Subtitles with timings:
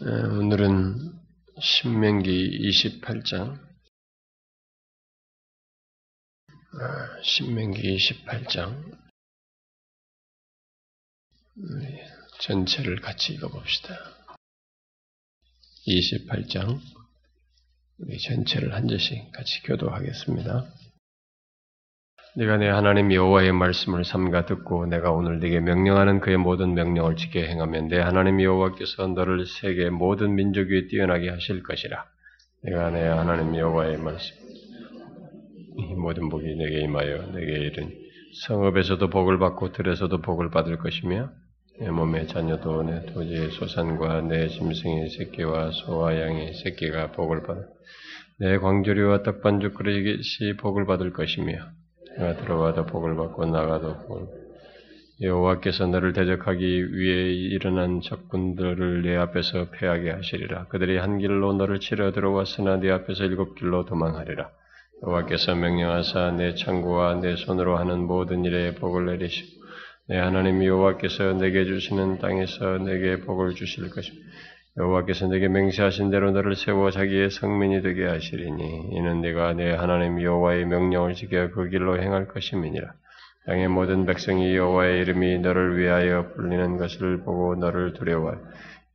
[0.00, 1.20] 오늘은
[1.60, 3.60] 신명기 28장,
[7.22, 8.98] 신명기 28장
[12.40, 13.94] 전체를 같이 읽어봅시다.
[15.86, 16.80] 28장
[17.98, 20.81] 우리 전체를 한 절씩 같이 교도하겠습니다.
[22.34, 27.40] 네가 내 하나님 여호와의 말씀을 삼가 듣고 내가 오늘 네게 명령하는 그의 모든 명령을 지켜
[27.40, 32.06] 행하면 내 하나님 여호와께서 너를 세계 모든 민족 위에 뛰어나게 하실 것이라.
[32.62, 34.34] 내가 내 하나님 여호와의 말씀
[35.76, 37.90] 이 모든 복이 내게 임하여 내게 이른
[38.46, 41.28] 성읍에서도 복을 받고 들에서도 복을 받을 것이며
[41.80, 47.60] 내 몸의 자녀도 내 토지의 소산과 내 짐승의 새끼와 소와 양의 새끼가 복을 받아
[48.38, 51.52] 내 광주리와 떡반죽 그릇이 복을 받을 것이며
[52.18, 54.42] 내가 들어가도 복을 받고 나가도 복을
[55.20, 60.66] 여호와께서 너를 대적하기 위해 일어난 적군들을 내 앞에서 패하게 하시리라.
[60.66, 64.50] 그들이 한 길로 너를 치러 들어왔으나 네 앞에서 일곱 길로 도망하리라.
[65.04, 69.62] 여호와께서 명령하사 내 창고와 내 손으로 하는 모든 일에 복을 내리시고
[70.08, 74.26] 내 하나님 여호와께서 내게 주시는 땅에서 내게 복을 주실 것입니다.
[74.78, 80.64] 여호와께서 내게 맹세하신 대로 너를 세워 자기의 성민이 되게 하시리니 이는 네가 내 하나님 여호와의
[80.64, 82.94] 명령을 지켜 그 길로 행할 것임이니라.
[83.44, 88.40] 땅의 모든 백성이 여호와의 이름이 너를 위하여 불리는 것을 보고 너를 두려워하여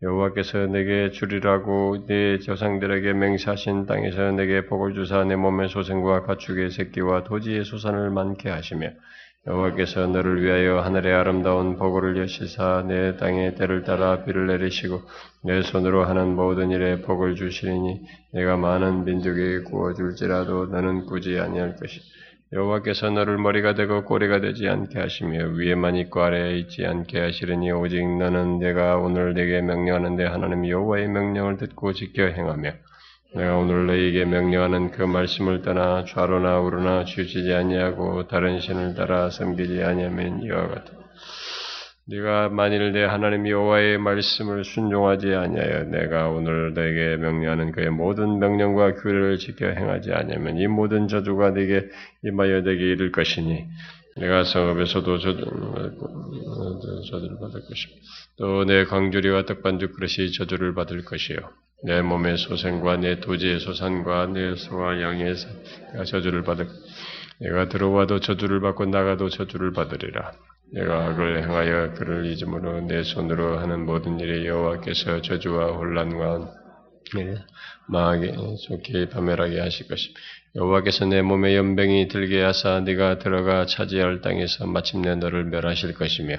[0.01, 7.23] 여호와께서 내게 주리라고 네 조상들에게 맹세하신 땅에서 내게 복을 주사 내 몸의 소생과 가축의 새끼와
[7.23, 8.89] 도지의 소산을 많게 하시며
[9.47, 15.01] 여호와께서 너를 위하여 하늘의 아름다운 복을 여시사 내 땅에 때를 따라 비를 내리시고
[15.45, 18.01] 내 손으로 하는 모든 일에 복을 주시리니
[18.33, 22.01] 내가 많은 민족에게 구워줄지라도 너는 꾸지 아니할 것이.
[22.51, 28.05] 여호와께서 너를 머리가 되고 꼬리가 되지 않게 하시며 위에만 있고 아래에 있지 않게 하시리니 오직
[28.17, 32.71] 너는 내가 오늘 내게 명령하는데 하나님 여호와의 명령을 듣고 지켜 행하며
[33.35, 39.83] 내가 오늘 너에게 명령하는 그 말씀을 떠나 좌로나 우로나 주지지 아니하고 다른 신을 따라 섬기지
[39.83, 40.91] 아니하면 이와 같다.
[42.09, 48.93] 네가 만일 내 하나님 여호와의 말씀을 순종하지 아니하여 내가 오늘 너에게 명령하는 그의 모든 명령과
[48.95, 51.89] 규례를 지켜 행하지 아니하면 이 모든 저주가 네게
[52.23, 53.65] 임하여 내게 이를 것이니
[54.15, 55.49] 내가 성읍에서도 저주를
[57.41, 57.93] 받을 것이며
[58.37, 61.37] 또내 광주리와 떡반죽 그릇이 저주를 받을 것이요
[61.83, 65.35] 내 몸의 소생과 내 도지의 소산과 내 소와 양의
[65.93, 66.67] 내가 저주를 받을
[67.39, 70.33] 내가 들어와도 저주를 받고 나가도 저주를 받으리라.
[70.73, 76.51] 내가 악을 행하여 그를 잊음으로 내 손으로 하는 모든 일에 여호와께서 저주와 혼란과
[77.87, 78.33] 망하게
[78.67, 80.19] 좋게 파멸하게 하실 것입니다.
[80.57, 86.35] 여호와께서 내 몸에 연병이 들게 하사 네가 들어가 차지할 땅에서 마침내 너를 멸하실 것이며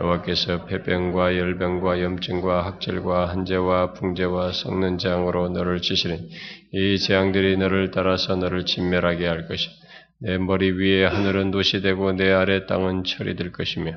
[0.00, 6.28] 여호와께서 폐병과 열병과 염증과 학절과 한재와 풍재와 썩는 재앙으로 너를 치시는
[6.72, 9.72] 이 재앙들이 너를 따라서 너를 진멸하게 할 것이며
[10.18, 13.92] 내 머리 위에 하늘은 도시 되고 내 아래 땅은 철이 될 것이며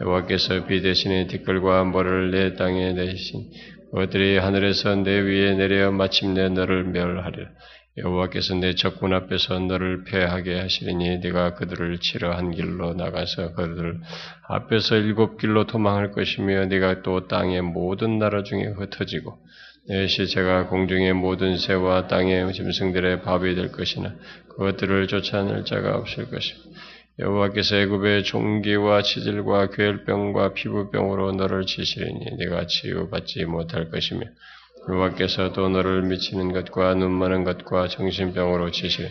[0.00, 3.50] 여호와께서 비 대신에 티끌과 벌을 내 땅에 내신
[3.92, 7.48] 그들이 하늘에서 내 위에 내려 마침내 너를 멸하리라.
[7.96, 14.00] 여호와께서 내 적군 앞에서 너를 패하게 하시리니 네가 그들을 치러 한 길로 나가서 그들
[14.46, 19.38] 앞에서 일곱 길로 도망할 것이며 네가 또 땅의 모든 나라 중에 흩어지고
[19.88, 24.14] 내 시체가 공중의 모든 새와 땅의 짐승들의 밥이 될 것이나
[24.50, 26.60] 그것들을 쫓아낼 자가 없을 것이며
[27.18, 34.26] 여호와께서 애굽의 종기와 치질과 괴혈병과 피부병으로 너를 치시리니 네가 치유받지 못할 것이며
[34.88, 39.08] 여호와께서 또 너를 미치는 것과 눈 많은 것과 정신병으로 치시리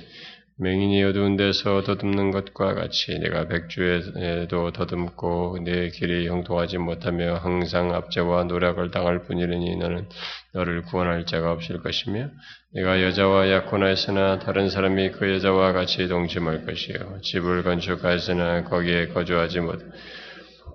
[0.59, 8.45] 맹인이 어두운 데서 더듬는 것과 같이 내가 백주에도 더듬고 내 길이 형통하지 못하며 항상 압제와
[8.45, 10.09] 노력을 당할 뿐이니 너는
[10.53, 12.29] 너를 구원할 자가 없을 것이며
[12.73, 17.19] 내가 여자와 약혼하였으나 다른 사람이 그 여자와 같이 동침할 것이요.
[17.21, 19.79] 집을 건축하였으나 거기에 거주하지 못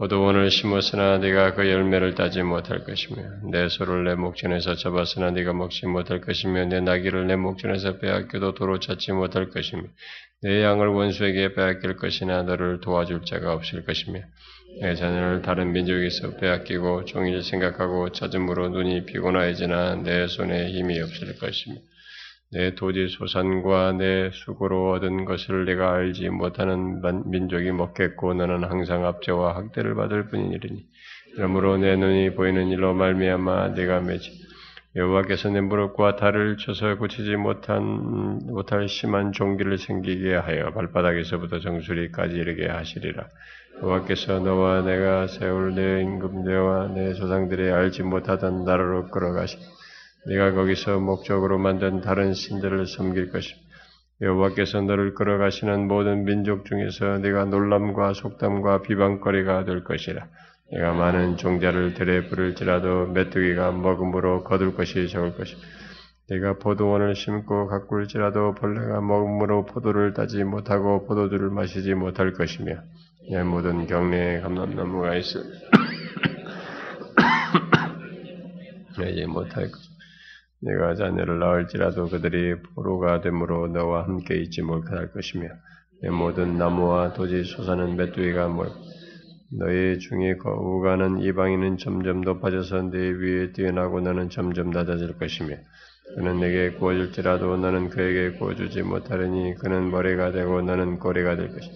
[0.03, 5.87] 포도원을 심었으나 네가 그 열매를 따지 못할 것이며 내 소를 내 목전에서 잡았으나 네가 먹지
[5.87, 9.85] 못할 것이며 내 나귀를 내 목전에서 빼앗겨도 도로 찾지 못할 것이며
[10.43, 14.23] 내 양을 원수에게 빼앗길 것이나 너를 도와줄 자가 없을 것이며
[14.81, 21.77] 내 자녀를 다른 민족에서 빼앗기고 종일 생각하고 찾음으로 눈이 피곤하여지나 내 손에 힘이 없을 것이며
[22.53, 27.01] 내 토지 소산과 내 수고로 얻은 것을 내가 알지 못하는
[27.31, 30.87] 민족이 먹겠고 너는 항상 압제와 학대를 받을 뿐이니니
[31.35, 34.53] 그러므로 내 눈이 보이는 일로 말미암아 내가 맺지
[34.95, 37.83] 여호와께서 내 무릎과 다리를 쳐서 고치지 못한
[38.45, 43.27] 못할 심한 종기를 생기게 하여 발바닥에서부터 정수리까지 이르게 하시리라.
[43.83, 49.57] 여호와께서 너와 내가 세울 내 임금대와 내 조상들이 알지 못하던 나라로 끌어가시.
[50.27, 53.61] 네가 거기서 목적으로 만든 다른 신들을 섬길 것이며
[54.21, 60.29] 여호와께서 너를 끌어가시는 모든 민족 중에서 네가 놀람과 속담과 비방거리가 될 것이라.
[60.71, 65.61] 내가 많은 종자를 들에 부를지라도 메뚜기가 먹음으로 거둘 것이 적을 것이다.
[66.31, 72.77] 내가 포도원을 심고 가꿀지라도 벌레가 먹음으로 포도를 따지 못하고 포도주를 마시지 못할 것이며
[73.31, 75.43] 내 모든 경내에 감람나무가 있을
[78.99, 79.92] 내지 못할 것
[80.63, 85.49] 내가 자녀를 낳을지라도 그들이 포로가 되므로 너와 함께 있지 못할 것이며
[86.03, 88.71] 내 모든 나무와 도지 솟아는 메뚜기가 뭘
[89.59, 95.57] 너희 중에 거우가는 이방인은 점점 높아져서 네 위에 뛰어나고 너는 점점 낮아질 것이며
[96.15, 101.75] 그는 내게 구워줄지라도 너는 그에게 구워주지 못하리니 그는 머리가 되고 너는 꼬리가 될 것이다.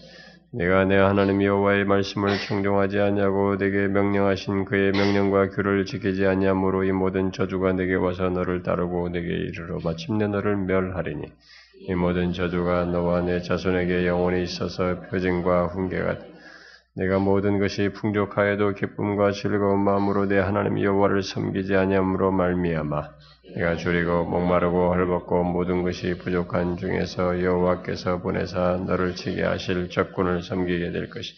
[0.56, 6.92] 내가 내 하나님 여호와의 말씀을 청종하지 아니하고 내게 명령하신 그의 명령과 규를 지키지 아니하므로 이
[6.92, 11.26] 모든 저주가 내게 와서 너를 따르고 내게 이르러 마침내 너를 멸하리니
[11.88, 16.35] 이 모든 저주가 너와 내 자손에게 영원히 있어서 표징과 훈계가 되
[16.96, 23.10] 내가 모든 것이 풍족하여도 기쁨과 즐거운 마음으로 내 하나님 여호와를 섬기지 아니함으로 말미암아
[23.54, 30.92] 내가 줄이고 목마르고 헐벗고 모든 것이 부족한 중에서 여호와께서 보내사 너를 치게 하실 적군을 섬기게
[30.92, 31.34] 될 것이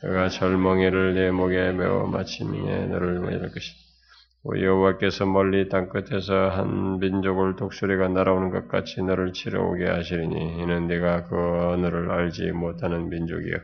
[0.00, 3.72] 그가 절멍이를 내 목에 메워 마침내 너를 매일 것이
[4.44, 11.24] 여호와께서 멀리 땅끝에서 한 민족을 독수리가 날아오는 것 같이 너를 치러 오게 하시리니 이는 네가
[11.28, 13.58] 그 언어를 알지 못하는 민족이여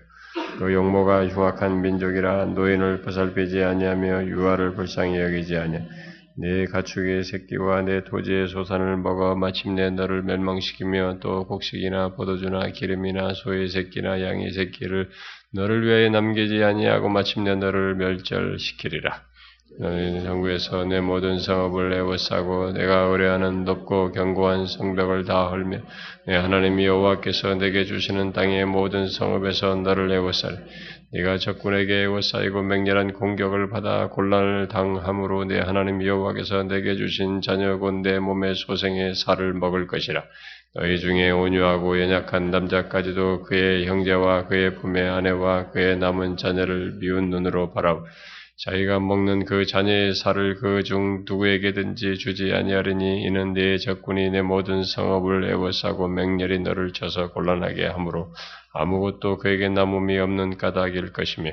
[0.59, 5.83] 그 용모가 흉악한 민족이라 노인을 보살피지 아니하며 유아를 불쌍히 여기지 아니하.
[6.37, 13.69] 네 가축의 새끼와 내 토지의 소산을 먹어 마침내 너를 멸망시키며 또 곡식이나 포도주나 기름이나 소의
[13.69, 15.11] 새끼나 양의 새끼를
[15.53, 19.23] 너를 위하여 남기지 아니하고 마침내 너를 멸절시키리라.
[19.81, 25.79] 너희는 정부에서 내 모든 성읍을 에워싸고 내가 의뢰하는 높고 견고한 성벽을 다 헐며
[26.27, 30.57] 내 하나님 여호와께서 내게 주시는 땅의 모든 성읍에서 너를 에워싸리
[31.13, 38.19] 네가 적군에게 에워싸이고 맹렬한 공격을 받아 곤란을 당함으로 내 하나님 여호와께서 내게 주신 자녀 곧내
[38.19, 40.25] 몸의 소생의 살을 먹을 것이라.
[40.75, 47.73] 너희 중에 온유하고 연약한 남자까지도 그의 형제와 그의 품의 아내와 그의 남은 자녀를 미운 눈으로
[47.73, 48.05] 바라보
[48.57, 54.85] 자기가 먹는 그 자녀의 살을 그 중 누구에게든지 주지 아니하리니 이는 네 적군이 내 모든
[54.85, 58.33] 성읍을 애워싸고 맹렬히 너를 쳐서 곤란하게 하므로
[58.73, 61.51] 아무것도 그에게 남음이 없는 까닭일 것이며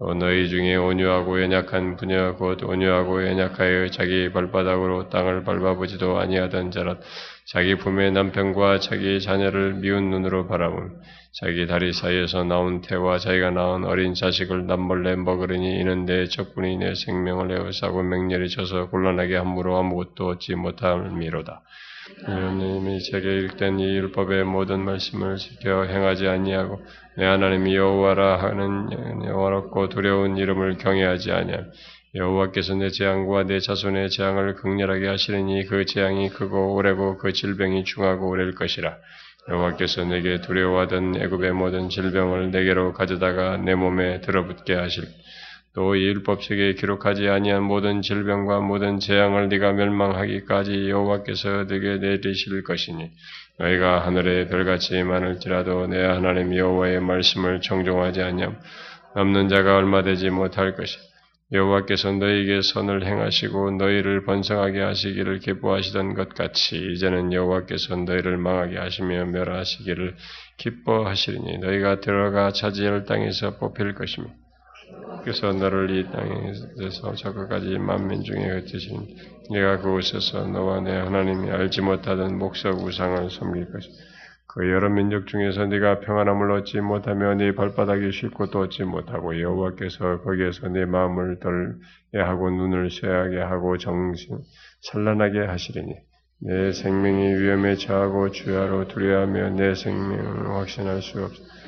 [0.00, 6.96] 또 너희 중에 온유하고 연약한 부녀 곧 온유하고 연약하여 자기 발바닥으로 땅을 밟아보지도 아니하던 자라
[7.44, 10.88] 자기 부의 남편과 자기 자녀를 미운 눈으로 바라보며
[11.32, 16.94] 자기 다리 사이에서 나온 태와 자기가 낳은 어린 자식을 남몰래 먹으려니 이는 내 적군이 내
[16.94, 21.62] 생명을 에워싸고 맹렬히 쳐서 곤란하게 함으로 아무것도 얻지 못함이로다.
[22.24, 26.80] 하나님이 제게 읽된 이 율법의 모든 말씀을 지켜 행하지 아니하고
[27.16, 28.90] 내 하나님이 여호와라 하는
[29.24, 31.66] 영원롭고 두려운 이름을 경외하지 아니하며
[32.14, 38.28] 여호와께서 내 재앙과 내 자손의 재앙을 극렬하게 하시리니 그 재앙이 크고 오래고 그 질병이 중하고
[38.28, 38.96] 오래일 것이라.
[39.48, 45.04] 여호와께서 내게 두려워하던 애굽의 모든 질병을 내게로 가져다가 내 몸에 들어붙게 하실
[45.74, 53.10] 또 이 율법책에 기록하지 아니한 모든 질병과 모든 재앙을 네가 멸망하기까지 여호와께서 내게 내리실 것이니
[53.58, 58.58] 너희가 하늘의 별같이 많을지라도 내 하나님 여호와의 말씀을 청종하지 아니함
[59.14, 61.02] 남는 자가 얼마 되지 못할 것이다.
[61.52, 69.26] 여호와께서 너희에게 선을 행하시고 너희를 번성하게 하시기를 기뻐하시던 것 같이 이제는 여호와께서 너희를 망하게 하시며
[69.26, 70.14] 멸하시기를
[70.58, 74.28] 기뻐하시리니 너희가 들어가 차지할 땅에서 뽑힐 것이며
[75.22, 79.16] 그래서 너를 이 땅에서 저까지 만민 중에 흩으신
[79.50, 83.94] 내가 그곳에서 너와 내 하나님이 알지 못하던 목석 우상을 섬길 것이다.
[84.52, 90.22] 그 여러 민족 중에서 네가 평안함을 얻지 못하며 네 발바닥이 쉴 곳도 얻지 못하고 여호와께서
[90.22, 94.38] 거기에서 네 마음을 떨게 하고 눈을 쇠하게 하고 정신
[94.80, 95.94] 산란하게 하시리니
[96.42, 101.59] 내 생명이 위험에 처하고 주야로 두려워하며 내 생명을 확신할 수 없어 내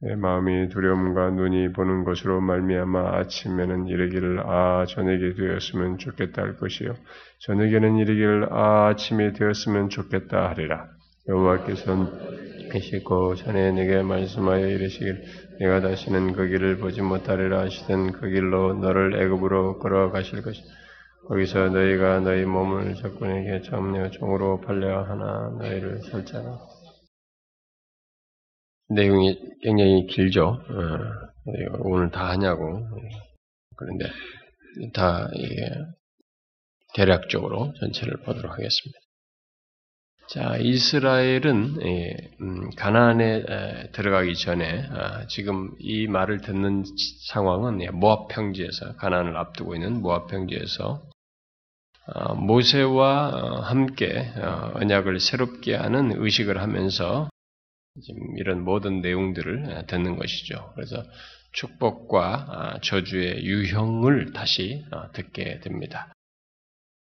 [0.00, 6.94] 마음이 두려움과 눈이 보는 것으로 말미암아 아침에는 이르기를 아 저녁이 되었으면 좋겠다 할 것이요
[7.40, 10.88] 저녁에는 이르기를 아 아침이 되었으면 좋겠다 하리라
[11.28, 15.24] 여호와께서는 계시고 전에 내게 말씀하여 이르시길
[15.60, 20.62] 내가 다시는 그 길을 보지 못하리라 하시던 그 길로 너를 애굽으로 걸어가실 것이
[21.26, 26.75] 거기서 너희가 너희 몸을 적군에게 점녀 종으로 팔려 하나 너희를 살자라.
[28.88, 30.44] 내용이 굉장히 길죠.
[30.46, 31.26] 어,
[31.80, 32.86] 오늘 다 하냐고.
[33.76, 34.06] 그런데
[34.92, 35.68] 다 이게
[36.94, 38.98] 대략적으로 전체를 보도록 하겠습니다.
[40.28, 46.82] 자, 이스라엘은 예, 음, 가나안에 들어가기 전에 아, 지금 이 말을 듣는
[47.28, 51.02] 상황은 예, 모압 평지에서 가나안을 앞두고 있는 모압 평지에서
[52.08, 57.28] 아, 모세와 어, 함께 어, 언약을 새롭게 하는 의식을 하면서
[58.36, 60.72] 이런 모든 내용들을 아, 듣는 것이죠.
[60.74, 61.02] 그래서
[61.52, 66.12] 축복과 저주의 유형을 다시 어, 듣게 됩니다.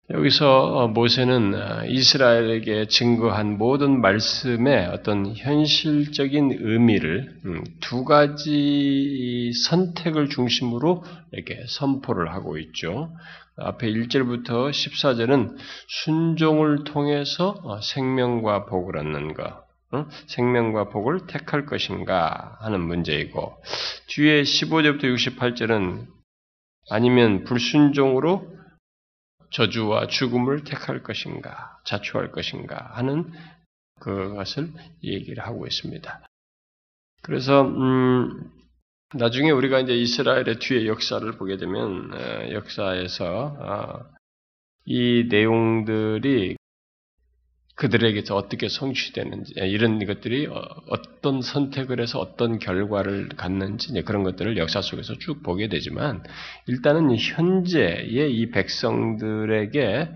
[0.09, 11.03] 여기서 모세는 이스라엘에게 증거한 모든 말씀의 어떤 현실적인 의미를 음, 두 가지 선택을 중심으로
[11.33, 13.11] 이렇게 선포를 하고 있죠.
[13.57, 19.66] 앞에 1절부터 14절은 순종을 통해서 어, 생명과 복을 얻는 것,
[20.27, 23.61] 생명과 복을 택할 것인가 하는 문제이고,
[24.07, 26.07] 뒤에 15절부터 68절은
[26.89, 28.57] 아니면 불순종으로
[29.51, 33.31] 저주와 죽음을 택할 것인가, 자초할 것인가 하는
[33.99, 34.71] 그것을
[35.03, 36.21] 얘기를 하고 있습니다.
[37.23, 38.51] 그래서 음,
[39.13, 43.25] 나중에 우리가 이제 이스라엘의 뒤에 역사를 보게 되면 어, 역사에서
[43.59, 44.05] 어,
[44.85, 46.57] 이 내용들이
[47.77, 54.81] 그들에게서 어떻게 성취되는지 이런 것들이 어, 어떤 선택을 해서 어떤 결과를 갖는지 그런 것들을 역사
[54.81, 56.23] 속에서 쭉 보게 되지만
[56.65, 60.09] 일단은 현재의 이 백성들에게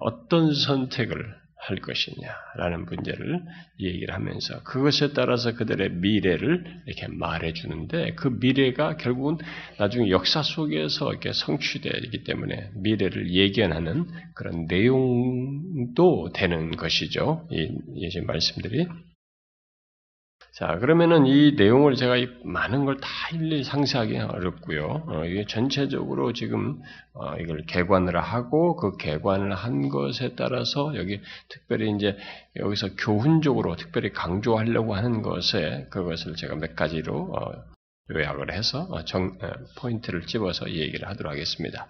[0.00, 3.40] 어떤 선택을 할 것이냐라는 문제를
[3.78, 9.38] 얘기를 하면서 그것에 따라서 그들의 미래를 이렇게 말해 주는데 그 미래가 결국은
[9.78, 17.46] 나중에 역사 속에서 이렇게 성취되기 때문에 미래를 예견하는 그런 내용도 되는 것이죠.
[17.50, 18.86] 이 예전 말씀들이.
[20.60, 25.04] 자, 그러면은 이 내용을 제가 많은 걸 다 일일이 상세하게 어렵고요.
[25.06, 26.82] 어, 이게 전체적으로 지금
[27.14, 32.18] 어, 이걸 개관을 하고 그 개관을 한 것에 따라서 여기 특별히 이제
[32.56, 37.52] 여기서 교훈적으로 특별히 강조하려고 하는 것에 그것을 제가 몇 가지로 어,
[38.14, 41.88] 요약을 해서 어, 정, 어, 포인트를 집어서 얘기를 하도록 하겠습니다.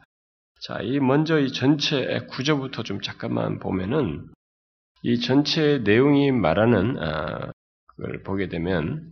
[0.63, 4.29] 자, 이 먼저 이 전체 구조부터 좀 잠깐만 보면은
[5.03, 7.51] 이 전체 내용이 말하는 아,
[8.25, 9.11] 보게 되면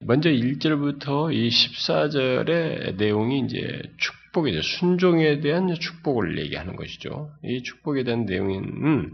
[0.00, 7.32] 먼저 1절부터 이 14절의 내용이 이제 축복에 대해 순종에 대한 축복을 얘기하는 것이죠.
[7.42, 9.12] 이 축복에 대한 내용은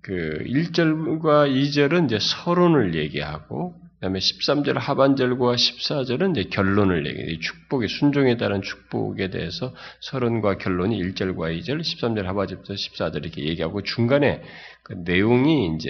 [0.00, 7.38] 그 1절과 2절은 이제 서론을 얘기하고 그 다음에 13절 하반절과 14절은 이제 결론을 얘기해요.
[7.38, 14.42] 축복의 순종에 따른 축복에 대해서 서론과 결론이 1절과 2절, 13절 하반절부터 14절 이렇게 얘기하고 중간에
[14.82, 15.88] 그 내용이 이제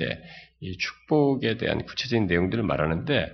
[0.60, 3.32] 이 축복에 대한 구체적인 내용들을 말하는데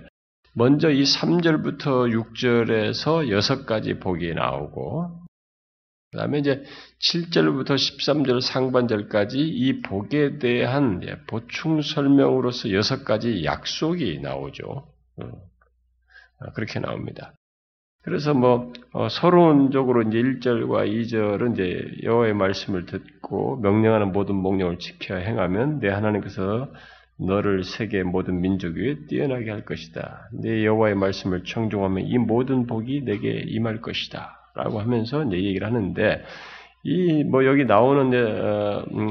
[0.53, 5.28] 먼저 이 3절부터 6절에서 6가지 복이 나오고
[6.11, 6.63] 그 다음에 이제
[6.99, 14.87] 7절부터 13절 상반절까지 이 복에 대한 보충 설명으로서 6가지 약속이 나오죠.
[15.17, 17.33] 어, 그렇게 나옵니다.
[18.01, 25.15] 그래서 뭐 어, 서론적으로 이제 1절과 2절은 이제 여호와의 말씀을 듣고 명령하는 모든 목령을 지켜
[25.15, 26.71] 행하면 내 하나님께서
[27.19, 30.29] 너를 세계 모든 민족 위에 뛰어나게 할 것이다.
[30.31, 34.38] 내 여호와의 말씀을 청종하면 이 모든 복이 내게 임할 것이다.
[34.63, 36.23] 라고 하면서 이제 얘기를 하는데
[36.83, 38.09] 이 뭐 여기 나오는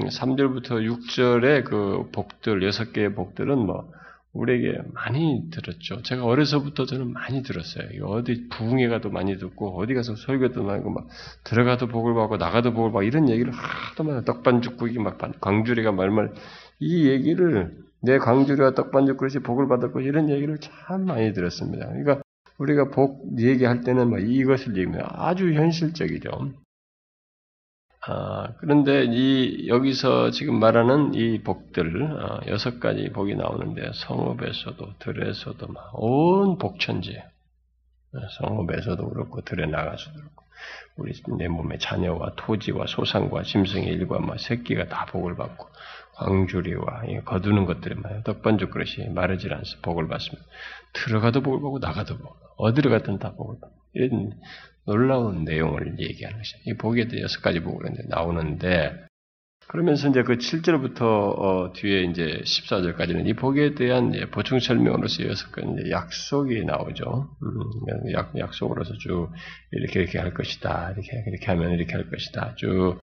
[0.09, 3.91] 3절부터 어, 6절의 음, 그 복들 여섯 개의 복들은 뭐
[4.33, 6.03] 우리에게 많이 들었죠.
[6.03, 8.05] 제가 어려서부터 저는 많이 들었어요.
[8.07, 11.09] 어디 부흥회 가도 많이 듣고 어디 가서 설교도 나고 막
[11.45, 16.33] 들어가도 복을 받고 나가도 복을 받고 이런 얘기를 하도 많이 떡반죽국이 막 광주리가 말말
[16.79, 21.87] 이 얘기를 내 광주리와 떡반죽 그릇이 복을 받을 것 이런 얘기를 참 많이 들었습니다.
[21.89, 22.21] 그러니까
[22.59, 25.11] 우리가 복 얘기할 때는 뭐 이것을 얘기합니다.
[25.15, 26.53] 아주 현실적이죠.
[28.07, 35.69] 아, 그런데 이 여기서 지금 말하는 이 복들 아, 여섯 가지 복이 나오는데 성읍에서도 들에서도
[35.95, 37.21] 온 복천지
[38.39, 40.45] 성읍에서도 그렇고 들에 나가서도 그렇고
[40.97, 45.69] 우리 내 몸의 자녀와 토지와 소상과 짐승의 일과 뭐 새끼가 다 복을 받고
[46.19, 48.23] 광주리와 거두는 것들이 많아요.
[48.25, 50.47] 떡반죽 그릇이 마르질 않서 복을 받습니다.
[50.93, 52.37] 들어가도 복을 받고 나가도 복.
[52.57, 54.33] 어디로 갔든 다 복을 받고 이런
[54.85, 56.59] 놀라운 내용을 얘기하는 것이죠.
[56.67, 59.07] 이 복에 대해 여섯 가지 복을 나오는데
[59.69, 65.69] 그러면서 이제 그 7절부터 어, 뒤에 이제 14절까지는 이 복에 대한 보충 설명으로서 여섯 가지
[65.91, 67.29] 약속이 나오죠.
[67.43, 69.31] 음, 약, 약속으로서 쭉
[69.73, 70.93] 이렇게 이렇게 할 것이다.
[70.93, 72.55] 이렇게 이렇게 하면 이렇게 할 것이다.
[72.57, 72.99] 쭉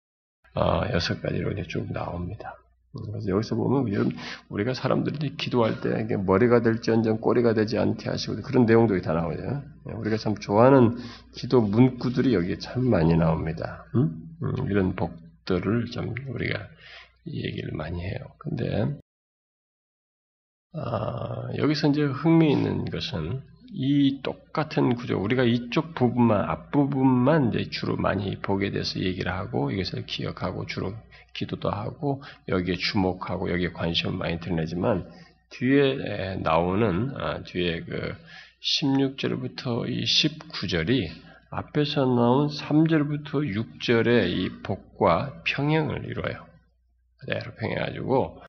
[0.54, 2.56] 어, 여섯 가지로 이제 쭉 나옵니다.
[2.96, 4.12] 음, 그래서 여기서 보면
[4.48, 9.62] 우리가 사람들이 기도할 때 머리가 될지언정 꼬리가 되지 않게 하시고 그런 내용들이 다 나오죠.
[9.88, 10.96] 예, 우리가 참 좋아하는
[11.32, 13.86] 기도 문구들이 여기에 참 많이 나옵니다.
[13.94, 14.10] 음?
[14.42, 16.68] 음, 이런 복 것들을 좀 우리가
[17.26, 18.18] 얘기를 많이 해요.
[18.38, 18.98] 근데
[20.72, 28.40] 아, 여기서 이제 흥미있는 것은 이 똑같은 구조, 우리가 이쪽 부분만, 앞부분만 이제 주로 많이
[28.40, 30.94] 보게 돼서 얘기를 하고, 이것을 기억하고, 주로
[31.34, 35.08] 기도도 하고, 여기에 주목하고, 여기에 관심을 많이 드리지만,
[35.50, 38.14] 뒤에 나오는, 아, 뒤에 그
[38.62, 41.08] 16절부터 이 19절이
[41.50, 46.46] 앞에서 나온 3절부터 6절의 이 복과 평행을 이루어요.
[47.18, 48.42] 그대로 평행해가지고,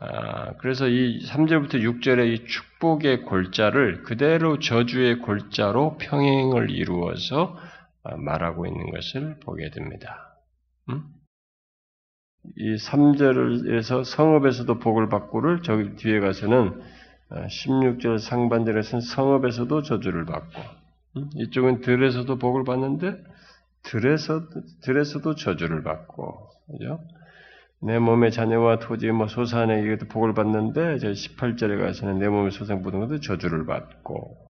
[0.00, 7.56] 아, 그래서 이 3절부터 6절의 이 축복의 골자를 그대로 저주의 골자로 평행을 이루어서
[8.02, 10.36] 아, 말하고 있는 것을 보게 됩니다.
[10.90, 11.04] 음?
[12.56, 16.80] 이 3절에서 성읍에서도 복을 받고를 저기 뒤에 가서는
[17.30, 20.60] 16절 아, 상반절에서는 성읍에서도 저주를 받고
[21.36, 23.16] 이쪽은 들에서도 복을 받는데
[23.82, 24.42] 들에서
[24.82, 27.00] 들에서도 저주를 받고 그죠?
[27.80, 32.82] 내 몸의 자녀와 토지 뭐 소산에 이것도 복을 받는데 저 18절에 가서는 내 몸의 소산
[32.82, 34.46] 모든 것도 저주를 받고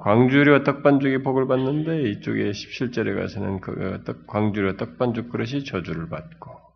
[0.00, 6.71] 광주리와 떡반죽이 복을 받는데 이쪽에 17절에 가서는 그 떡, 광주리와 떡반죽 그릇이 저주를 받고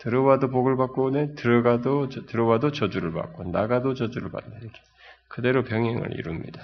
[0.00, 4.80] 들어와도 복을 받고 네, 들어가도 들어와도 저주를 받고 나가도 저주를 받는 이렇게
[5.28, 6.62] 그대로 병행을 이룹니다.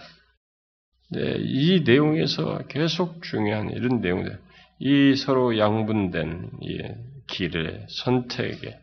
[1.13, 4.39] 네, 이 내용에서 계속 중요한 이런 내용들,
[4.81, 6.83] 이 서로 양분된 이
[7.29, 8.79] 길의 선택에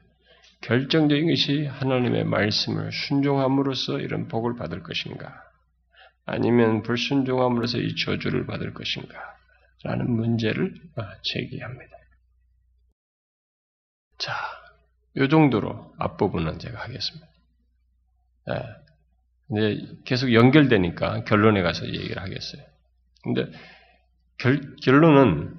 [0.62, 5.34] 결정적인 것이 하나님의 말씀을 순종함으로써 이런 복을 받을 것인가,
[6.26, 9.16] 아니면 불순종함으로써 이 저주를 받을 것인가,
[9.84, 10.74] 라는 문제를
[11.24, 11.93] 제기합니다.
[14.24, 14.34] 자,
[15.18, 17.28] 이 정도로 앞부분은 제가 하겠습니다.
[18.48, 18.64] 네,
[19.52, 22.64] 이제 계속 연결되니까 결론에 가서 얘기를 하겠어요.
[23.22, 23.52] 근데
[24.38, 25.58] 결, 결론은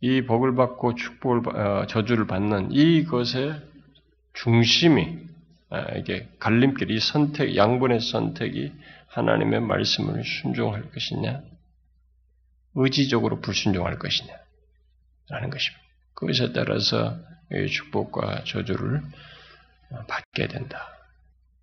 [0.00, 3.60] 이 복을 받고 축복을 어, 저주를 받는 이것의
[4.32, 5.18] 중심이
[5.70, 8.72] 아, 이게 갈림길, 이 선택, 양분의 선택이
[9.08, 11.42] 하나님의 말씀을 순종할 것이냐,
[12.76, 14.32] 의지적으로 불순종할 것이냐,
[15.30, 15.82] 라는 것입니다.
[16.14, 17.18] 그것에 따라서
[17.50, 19.02] 축복과 저주를
[20.08, 20.88] 받게 된다.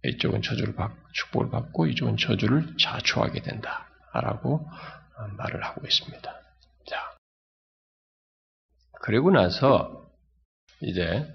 [0.03, 4.67] 이쪽은 저주를 받, 축복을 받고 이쪽은 저주를 자초하게 된다라고
[5.37, 6.41] 말을 하고 있습니다.
[6.87, 7.15] 자,
[9.03, 10.09] 그리고 나서
[10.81, 11.27] 이제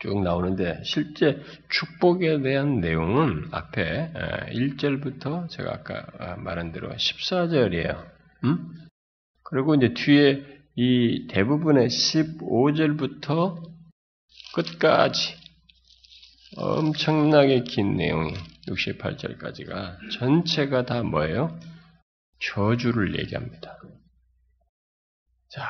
[0.00, 4.12] 쭉 나오는데 실제 축복에 대한 내용은 앞에
[4.50, 8.04] 1절부터 제가 아까 말한 대로 14절이에요.
[8.44, 8.74] 음?
[9.42, 13.62] 그리고 이제 뒤에 이 대부분의 15절부터
[14.54, 15.34] 끝까지
[16.56, 18.34] 엄청나게 긴 내용이
[18.68, 21.58] 68절까지가 전체가 다 뭐예요?
[22.40, 23.78] 저주를 얘기합니다.
[25.48, 25.66] 자,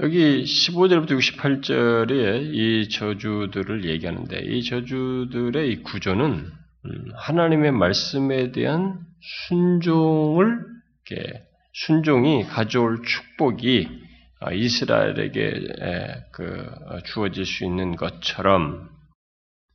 [0.00, 6.52] 여기 15절부터 68절에 이 저주들을 얘기하는데 이 저주들의 이 구조는
[6.84, 9.00] 음, 하나님의 말씀에 대한
[9.48, 10.72] 순종을
[11.72, 14.11] 순종이 가져올 축복이 아,
[14.50, 18.90] 이스라엘에게 그 어, 주어질 수 있는 것처럼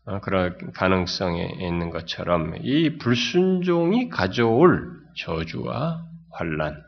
[0.06, 6.82] 어, 그럴 가능성이 있는 것처럼 이 불순종이 가져올 저주와 환란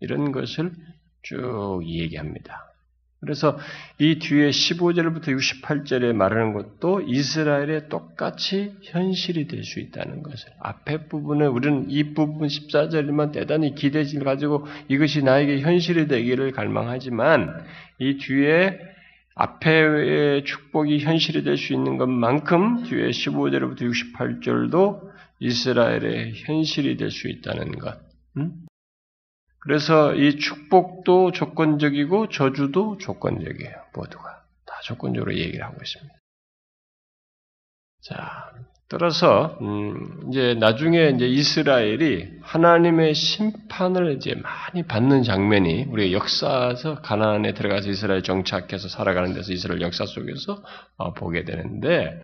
[0.00, 0.72] 이런 것을
[1.22, 2.65] 쭉 얘기합니다.
[3.26, 3.58] 그래서
[3.98, 11.44] 이 뒤에 15절부터 68절에 말하는 것도 이스라엘에 똑같이 현실이 될 수 있다는 것을 앞에 부분에
[11.46, 17.64] 우리는 이 부분 14절만 대단히 기대를 가지고 이것이 나에게 현실이 되기를 갈망하지만
[17.98, 18.78] 이 뒤에
[19.34, 25.00] 앞에의 축복이 현실이 될 수 있는 것만큼 뒤에 15절부터 68절도
[25.40, 27.98] 이스라엘의 현실이 될 수 있다는 것.
[28.38, 28.65] 음?
[29.66, 33.74] 그래서 이 축복도 조건적이고 저주도 조건적이에요.
[33.96, 36.14] 모두가 다 조건적으로 얘기를 하고 있습니다.
[38.02, 38.52] 자,
[38.88, 47.54] 따라서 음, 이제 나중에 이제 이스라엘이 하나님의 심판을 이제 많이 받는 장면이 우리 역사에서 가나안에
[47.54, 50.62] 들어가서 이스라엘 정착해서 살아가는 데서 이스라엘 역사 속에서
[50.96, 52.20] 어, 보게 되는데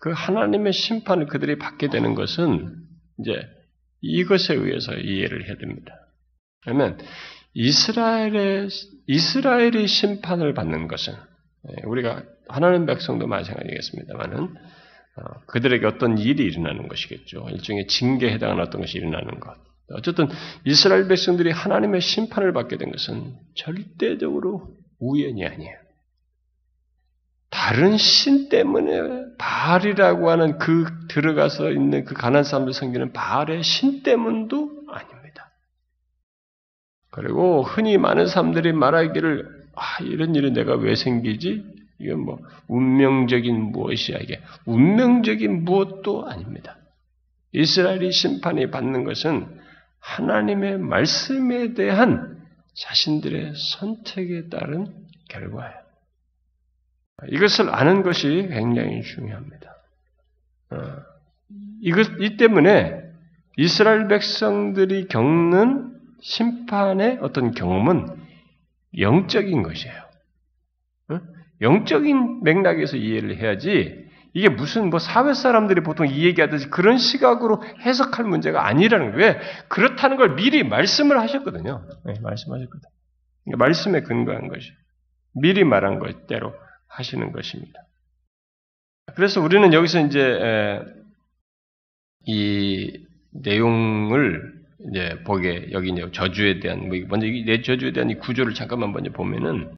[0.00, 2.76] 그 하나님의 심판을 그들이 받게 되는 것은
[3.20, 3.40] 이제
[4.02, 6.03] 이것에 의해서 이해를 해야 됩니다.
[6.64, 6.98] 그러면
[7.54, 8.68] 이스라엘의
[9.06, 11.14] 이스라엘이 심판을 받는 것은
[11.68, 14.42] 예, 우리가 하나님 백성도 마찬가지겠습니다만은
[15.16, 17.46] 어, 그들에게 어떤 일이 일어나는 것이겠죠.
[17.50, 19.54] 일종의 징계에 해당하는 어떤 것이 일어나는 것.
[19.92, 20.28] 어쨌든
[20.64, 25.76] 이스라엘 백성들이 하나님의 심판을 받게 된 것은 절대적으로 우연이 아니에요.
[27.50, 34.83] 다른 신 때문에 바알이라고 하는 그 들어가서 있는 그 가난 사람들 섬기는 바알의 신 때문도.
[37.14, 41.64] 그리고 흔히 많은 사람들이 말하기를 아 이런 일은 내가 왜 생기지?
[42.00, 46.76] 이건 뭐 운명적인 무엇이야 이게 운명적인 무엇도 아닙니다.
[47.52, 49.46] 이스라엘이 심판이 받는 것은
[50.00, 52.42] 하나님의 말씀에 대한
[52.74, 54.88] 자신들의 선택에 따른
[55.28, 55.84] 결과예요.
[57.30, 59.76] 이것을 아는 것이 굉장히 중요합니다.
[60.70, 60.76] 어,
[61.80, 63.04] 이것, 이 때문에
[63.56, 65.93] 이스라엘 백성들이 겪는
[66.24, 68.08] 심판의 어떤 경험은
[68.98, 69.94] 영적인 것이에요.
[71.10, 71.20] 어?
[71.60, 78.24] 영적인 맥락에서 이해를 해야지 이게 무슨 뭐 사회 사람들이 보통 이 얘기하듯이 그런 시각으로 해석할
[78.24, 79.34] 문제가 아니라는 거예요.
[79.34, 79.40] 왜?
[79.68, 81.86] 그렇다는 걸 미리 말씀을 하셨거든요.
[82.04, 82.90] 네, 말씀하셨거든요.
[83.44, 84.72] 그러니까 말씀에 근거한 것이
[85.34, 86.54] 미리 말한 것대로
[86.88, 87.80] 하시는 것입니다.
[89.14, 90.80] 그래서 우리는 여기서 이제
[92.26, 94.53] 이 내용을
[94.90, 99.10] 이제 보게 여기 이제 저주에 대한 뭐 먼저 내 저주에 대한 이 구조를 잠깐만 먼저
[99.10, 99.74] 보면은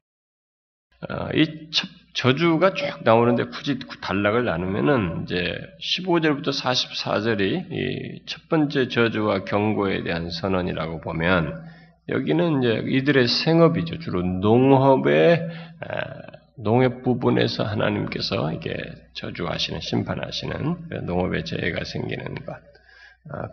[1.09, 1.69] 어, 이
[2.13, 10.29] 저주가 쭉 나오는데 굳이 단락을 나누면은 이제 15절부터 44절이 이 첫 번째 저주와 경고에 대한
[10.29, 11.63] 선언이라고 보면
[12.09, 13.99] 여기는 이제 이들의 생업이죠.
[13.99, 15.49] 주로 농업의
[16.57, 18.75] 농업 부분에서 하나님께서 이게
[19.13, 22.59] 저주하시는 심판하시는 그 농업의 재해가 생기는 것 아,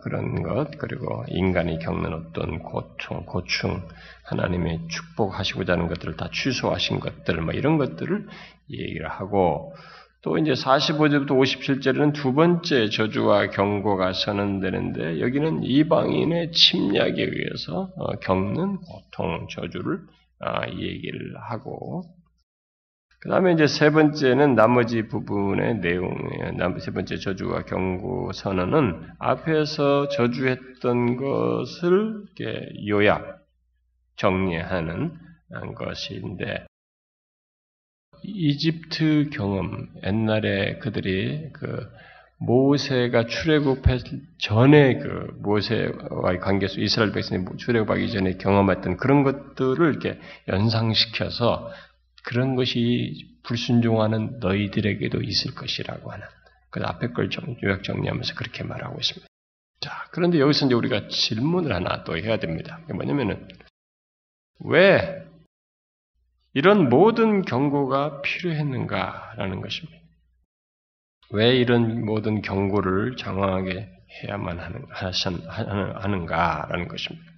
[0.01, 3.81] 그런 것 그리고 인간이 겪는 어떤 고통 고충
[4.23, 8.27] 하나님의 축복하시고자 하는 것들을 다 취소하신 것들 뭐 이런 것들을
[8.71, 9.73] 얘기를 하고
[10.21, 18.77] 또 이제 45절부터 57절에는 두 번째 저주와 경고가 선언되는데 여기는 이방인의 침략에 의해서 어, 겪는
[18.77, 19.99] 고통 저주를
[20.39, 22.03] 아, 얘기를 하고
[23.25, 26.77] 그 다음에 이제 세 번째는 나머지 부분의 내용이에요.
[26.79, 32.25] 세 번째 저주와 경고 선언은 앞에서 저주했던 것을
[32.87, 33.39] 요약,
[34.17, 35.17] 정리하는
[35.75, 36.67] 것인데,
[38.21, 41.89] 이집트 경험, 옛날에 그들이 그
[42.37, 44.01] 모세가 출애굽했
[44.37, 51.71] 전에 그 모세와의 관계 속 이스라엘 백성이 출애굽하기 전에 경험했던 그런 것들을 이렇게 연상시켜서
[52.25, 56.25] 그런 것이 불순종하는 너희들에게도 있을 것이라고 하는
[56.71, 59.27] 그 앞에 걸 좀 요약 정리하면서 그렇게 말하고 있습니다.
[59.79, 62.79] 자, 그런데 여기서 이제 우리가 질문을 하나 또 해야 됩니다.
[62.93, 63.47] 뭐냐면은
[64.61, 65.23] 왜
[66.53, 69.99] 이런 모든 경고가 필요했는가라는 것입니다.
[71.31, 73.89] 왜 이런 모든 경고를 장황하게
[74.23, 74.85] 해야만 하는,
[75.95, 77.31] 하는가라는 것입니다.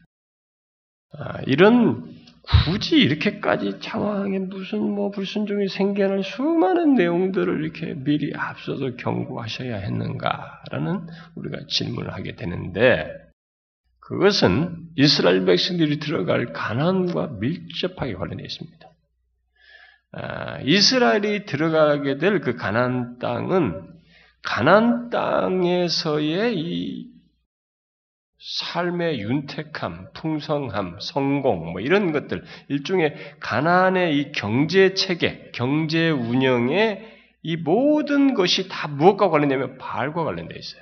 [1.18, 2.16] 아, 이런
[2.50, 11.66] 굳이 이렇게까지 장황하게 무슨 뭐 불순종이 생겨날 수많은 내용들을 이렇게 미리 앞서서 경고하셔야 했는가라는 우리가
[11.68, 13.10] 질문을 하게 되는데
[14.00, 18.88] 그것은 이스라엘 백성들이 들어갈 가난과 밀접하게 관련되어 있습니다.
[20.14, 23.82] 아, 이스라엘이 들어가게 될 그 가난 땅은
[24.42, 27.17] 가난 땅에서의 이
[28.40, 37.56] 삶의 윤택함, 풍성함, 성공, 뭐 이런 것들, 일종의 가난의 이 경제 체계, 경제 운영의 이
[37.56, 40.82] 모든 것이 다 무엇과 관련되면 바알과 관련되어 있어요.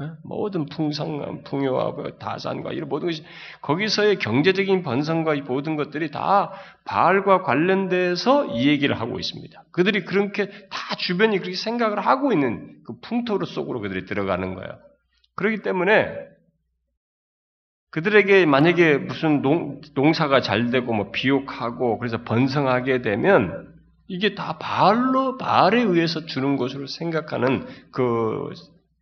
[0.00, 0.16] 어?
[0.24, 3.22] 모든 풍성함, 풍요와 뭐 다산과 이런 모든 것이
[3.60, 6.50] 거기서의 경제적인 번성과 이 모든 것들이 다
[6.84, 9.64] 바알과 관련돼서 이 얘기를 하고 있습니다.
[9.70, 14.78] 그들이 그렇게 다 주변이 그렇게 생각을 하고 있는 그 풍토로 속으로 그들이 들어가는 거예요.
[15.36, 16.33] 그렇기 때문에
[17.94, 23.72] 그들에게 만약에 무슨 농, 농사가 잘 되고 뭐 비옥하고 그래서 번성하게 되면
[24.08, 28.50] 이게 다 바알로 바알에 의해서 주는 것으로 생각하는 그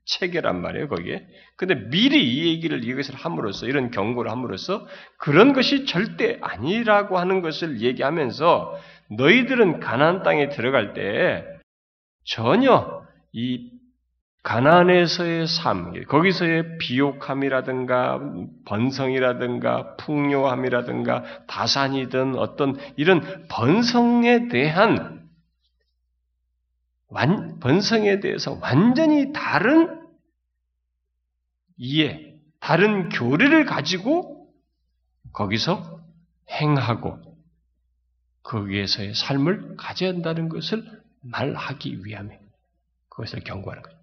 [0.04, 1.26] 체계란 말이에요, 거기에.
[1.56, 7.80] 근데 미리 이 얘기를 이것을 함으로써 이런 경고를 함으로써 그런 것이 절대 아니라고 하는 것을
[7.80, 8.78] 얘기하면서
[9.16, 11.46] 너희들은 가나안 땅에 들어갈 때
[12.26, 13.02] 전혀
[13.32, 13.71] 이
[14.42, 18.18] 가난에서의 삶, 거기서의 비옥함이라든가
[18.64, 25.30] 번성이라든가 풍요함이라든가 다산이든 어떤 이런 번성에 대한
[27.06, 30.00] 완, 번성에 대해서 완전히 다른
[31.76, 34.52] 이해, 다른 교리를 가지고
[35.32, 36.00] 거기서
[36.50, 37.18] 행하고
[38.42, 40.82] 거기에서의 삶을 가져야 한다는 것을
[41.20, 42.40] 말하기 위함에
[43.08, 44.01] 그것을 경고하는 거예요.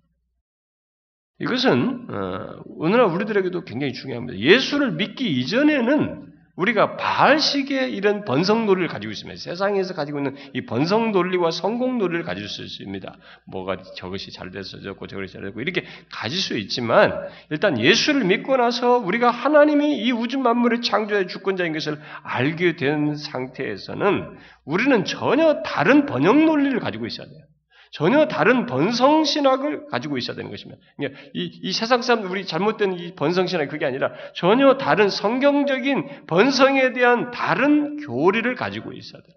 [1.40, 4.38] 이것은 어, 오늘날 우리들에게도 굉장히 중요합니다.
[4.38, 9.40] 예수를 믿기 이전에는 우리가 바알식의 이런 번성 논리를 가지고 있습니다.
[9.40, 13.16] 세상에서 가지고 있는 이 번성 논리와 성공 논리를 가질 수 있습니다.
[13.46, 17.14] 뭐가 저것이 잘 됐어졌고 저것이 잘 됐고 이렇게 가질 수 있지만
[17.50, 24.38] 일단 예수를 믿고 나서 우리가 하나님이 이 우주 만물을 창조해 주권자인 것을 알게 된 상태에서는
[24.66, 27.49] 우리는 전혀 다른 번영 논리를 가지고 있어야 돼요.
[27.92, 30.80] 전혀 다른 번성신학을 가지고 있어야 되는 것입니다.
[30.96, 36.94] 그러니까 이, 이 세상 사람 우리 잘못된 이 번성신학이 그게 아니라 전혀 다른 성경적인 번성에
[36.94, 39.36] 대한 다른 교리를 가지고 있어야 돼요.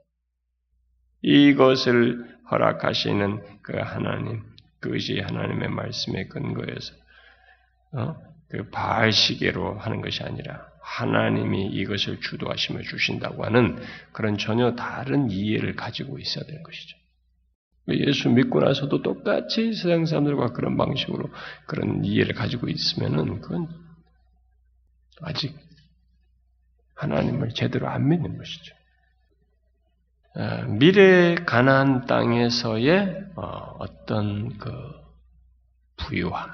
[1.23, 4.43] 이것을 허락하시는 그 하나님,
[4.81, 6.95] 그것이 하나님의 말씀에 근거해서
[7.95, 8.17] 어?
[8.51, 16.19] 그 바알시계로 하는 것이 아니라 하나님이 이것을 주도하시며 주신다고 하는 그런 전혀 다른 이해를 가지고
[16.19, 17.02] 있어야 되는 것이죠.
[17.89, 21.29] 예수 믿고 나서도 똑같이 세상 사람들과 그런 방식으로
[21.67, 23.69] 그런 이해를 가지고 있으면은 그건
[25.21, 25.57] 아직
[26.95, 28.75] 하나님을 제대로 안 믿는 것이죠.
[30.35, 34.71] 아, 미래 가나안 땅에서의 어, 어떤 그
[35.97, 36.51] 부유함,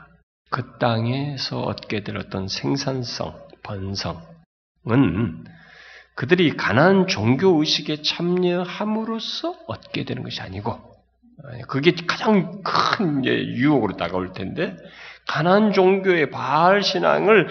[0.51, 5.45] 그 땅에서 얻게 될 어떤 생산성, 번성은
[6.15, 10.88] 그들이 가난 종교 의식에 참여함으로써 얻게 되는 것이 아니고
[11.69, 14.77] 그게 가장 큰 유혹으로 다가올 텐데
[15.27, 17.49] 가난 종교의 바알 신앙을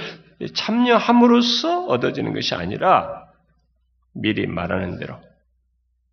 [0.54, 3.28] 참여함으로써 얻어지는 것이 아니라
[4.14, 5.20] 미리 말하는 대로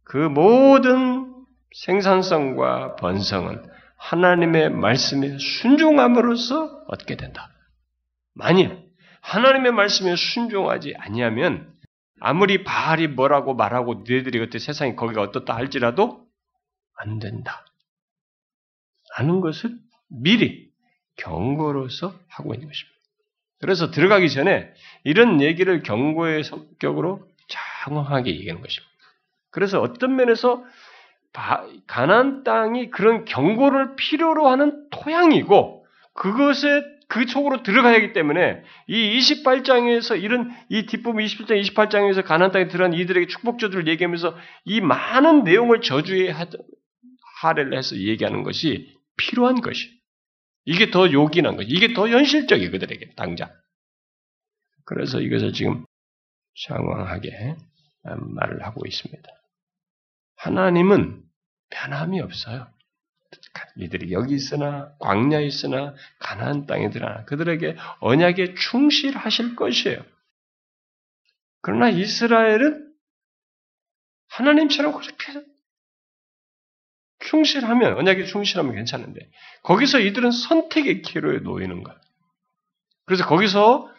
[0.04, 1.34] 그 모든
[1.74, 3.62] 생산성과 번성은
[3.96, 7.50] 하나님의 말씀에 순종함으로써 얻게 된다.
[8.34, 8.84] 만일
[9.22, 11.72] 하나님의 말씀에 순종하지 아니하면
[12.20, 16.23] 아무리 바알이 뭐라고 말하고 너희들이 그때 세상이 거기가 어떻다 할지라도
[16.96, 17.64] 안 된다.
[19.16, 19.76] 라는 것을
[20.08, 20.70] 미리
[21.16, 22.94] 경고로서 하고 있는 것입니다.
[23.60, 24.72] 그래서 들어가기 전에
[25.04, 28.92] 이런 얘기를 경고의 성격으로 장황하게 얘기하는 것입니다.
[29.50, 30.64] 그래서 어떤 면에서
[31.86, 40.20] 가난 땅이 그런 경고를 필요로 하는 토양이고 그것에 그 속으로 들어가야 하기 때문에 이 28장에서
[40.20, 46.34] 이런 이 뒷부분 27장 28장에서 가난 땅에 들어간 이들에게 축복저주를 얘기하면서 이 많은 내용을 저주해
[47.44, 49.90] 할애를 해서 얘기하는 것이 필요한 것이.
[50.64, 51.68] 이게 더 요긴한 것이.
[51.68, 53.50] 이게 더 현실적이 그들에게 당장.
[54.84, 55.84] 그래서 이것을 지금
[56.66, 57.56] 장황하게
[58.02, 59.28] 말을 하고 있습니다.
[60.36, 61.22] 하나님은
[61.70, 62.70] 변함이 없어요.
[63.76, 70.04] 이들이 여기 있으나 광야에 있으나 가나안 땅에 들어나 그들에게 언약에 충실하실 것이에요.
[71.60, 72.94] 그러나 이스라엘은
[74.28, 75.53] 하나님처럼 그렇게
[77.24, 79.28] 충실하면, 언약에 충실하면 괜찮은데,
[79.62, 81.98] 거기서 이들은 선택의 기로에 놓이는 거야.
[83.06, 83.90] 그래서 거기서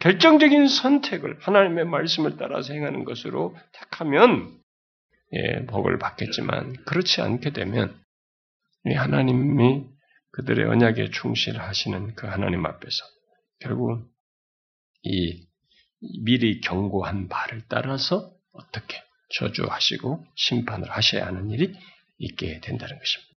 [0.00, 4.58] 결정적인 선택을 하나님의 말씀을 따라서 행하는 것으로 택하면,
[5.32, 7.98] 예, 복을 받겠지만, 그렇지 않게 되면,
[8.84, 9.84] 하나님이
[10.32, 13.04] 그들의 언약에 충실하시는 그 하나님 앞에서,
[13.60, 14.10] 결국
[15.02, 15.46] 이
[16.22, 21.74] 미리 경고한 바를 따라서 어떻게 저주하시고 심판을 하셔야 하는 일이
[22.24, 23.32] 있게 된다는 것입니다.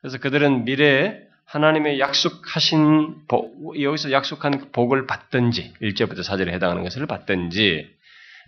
[0.00, 7.88] 그래서 그들은 미래에 하나님의 약속하신 복, 여기서 약속한 복을 받든지 1절부터 4절에 해당하는 것을 받든지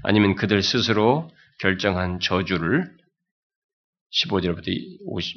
[0.03, 2.91] 아니면 그들 스스로 결정한 저주를
[4.13, 5.37] 15절부터 50,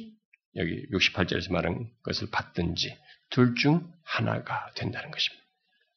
[0.56, 2.96] 여기 68절에서 말한 것을 받든지
[3.30, 5.44] 둘 중 하나가 된다는 것입니다.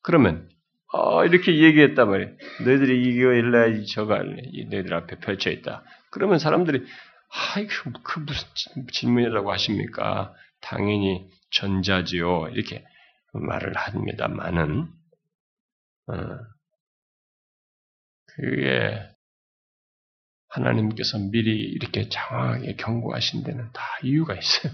[0.02, 0.50] 그러면
[0.91, 2.32] 어, 이렇게 얘기했단 말이에요.
[2.65, 4.43] 너희들이 일래 저거 할래.
[4.69, 5.84] 너희들 앞에 펼쳐 있다.
[6.12, 6.86] 그러면 사람들이
[7.34, 10.34] 아이고, 그 무슨 질문이라고 하십니까?
[10.62, 12.50] 당연히 전자지요.
[12.50, 12.86] 이렇게
[13.34, 14.88] 말을 합니다만은,
[16.08, 16.13] 어,
[18.28, 19.00] 그게
[20.50, 24.74] 하나님께서 미리 이렇게 장황하게 경고하신 데는 다 이유가 있어요.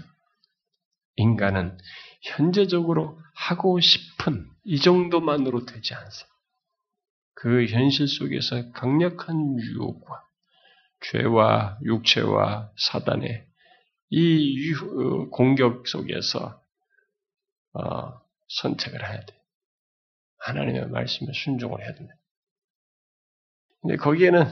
[1.16, 1.78] 인간은
[2.22, 6.30] 현재적으로 하고 싶은 이 정도만으로 되지 않습니다.
[7.34, 10.29] 그 현실 속에서 강력한 유혹과
[11.00, 13.46] 죄와 육체와 사단의
[14.10, 16.62] 이 어, 공격 속에서
[17.72, 19.34] 어, 선택을 해야 돼.
[20.38, 22.16] 하나님의 말씀에 순종을 해야 됩니다.
[23.82, 24.44] 근데 거기에는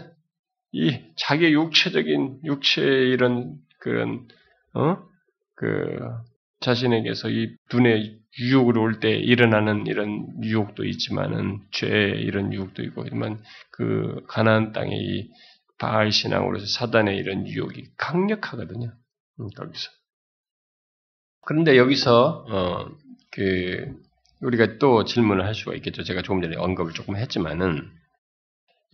[0.72, 4.28] 이 자기의 육체적인 육체의 이런 그런
[4.74, 5.08] 어
[5.58, 5.98] 그
[6.61, 13.42] 자신에게서 이 눈에 유혹으로 올 때 일어나는 이런 유혹도 있지만은 죄의 이런 유혹도 있고, 하지만
[13.72, 15.30] 그 가나안 땅의 이
[15.79, 18.93] 바알 신앙으로서 사단의 이런 유혹이 강력하거든요.
[19.41, 19.91] 음, 거기서.
[21.43, 22.97] 그런데 여기서 어,
[23.31, 23.95] 그
[24.41, 26.03] 우리가 또 질문을 할 수가 있겠죠.
[26.03, 27.91] 제가 조금 전에 언급을 조금 했지만은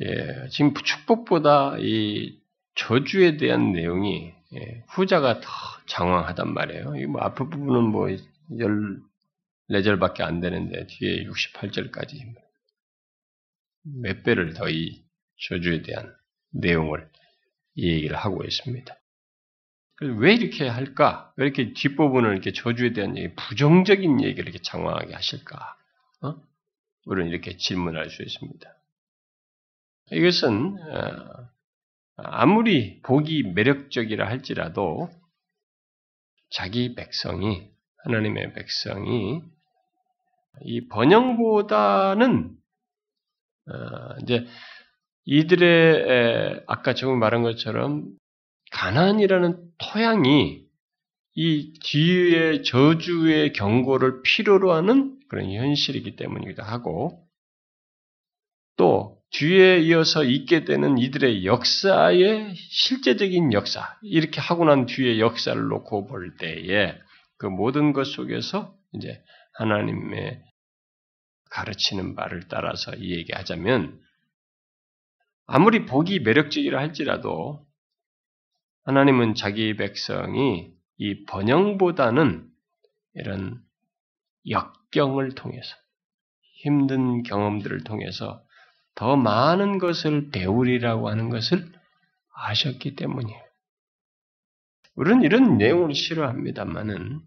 [0.03, 2.41] 예, 지금 축복보다 이
[2.75, 5.49] 저주에 대한 내용이 예, 후자가 더
[5.87, 6.97] 장황하단 말이에요.
[6.97, 8.09] 이뭐 앞부 분은 뭐
[9.71, 12.35] 14절밖에 안 되는데 뒤에 68절까지
[14.03, 15.05] 몇 배를 더 이
[15.49, 16.15] 저주에 대한
[16.55, 17.09] 내용을
[17.75, 18.97] 이 얘기를 하고 있습니다.
[20.01, 21.33] 왜 이렇게 할까?
[21.37, 25.77] 왜 이렇게 뒷부분을 이렇게 저주에 대한 얘기, 부정적인 얘기를 이렇게 장황하게 하실까?
[26.23, 26.35] 어?
[27.07, 28.75] 우리는 이렇게 질문할 수 있습니다.
[30.11, 31.49] 이것은 어,
[32.17, 35.11] 아무리 복이 매력적이라 할지라도
[36.51, 37.71] 자기 백성이
[38.05, 39.43] 하나님의 백성이
[40.63, 42.57] 이 번영보다는
[43.67, 44.47] 어, 이제
[45.27, 48.07] 이들의 아까 조금 말한 것처럼
[48.73, 50.65] 가난이라는 토양이
[51.37, 57.27] 이 뒤에 저주의 경고를 필요로 하는 그런 현실이기 때문이기도 하고
[58.77, 66.07] 또 뒤에 이어서 있게 되는 이들의 역사의 실제적인 역사 이렇게 하고 난 뒤에 역사를 놓고
[66.07, 66.97] 볼 때에
[67.37, 69.21] 그 모든 것 속에서 이제
[69.55, 70.41] 하나님의
[71.51, 74.01] 가르치는 바를 따라서 이 얘기하자면
[75.47, 77.67] 아무리 복이 매력적이라 할지라도
[78.85, 82.51] 하나님은 자기 백성이 이 번영보다는
[83.15, 83.63] 이런
[84.49, 85.77] 역경을 통해서
[86.63, 88.45] 힘든 경험들을 통해서
[88.95, 91.71] 더 많은 것을 배우리라고 하는 것을
[92.35, 93.43] 아셨기 때문이에요.
[94.95, 97.21] 우리는 이런 내용을 싫어합니다만은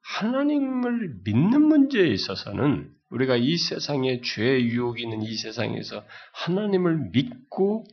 [0.00, 7.84] 하나님을 믿는 문제에 있어서는 우리가 이 세상에 죄의 유혹이 있는 이 세상에서 하나님을 믿고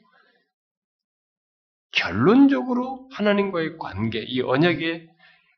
[1.92, 5.10] 결론적으로 하나님과의 관계, 이 언약의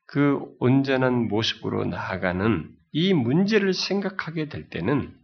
[0.06, 5.14] 그 온전한 모습으로 나아가는 이 문제를 생각하게 될 때는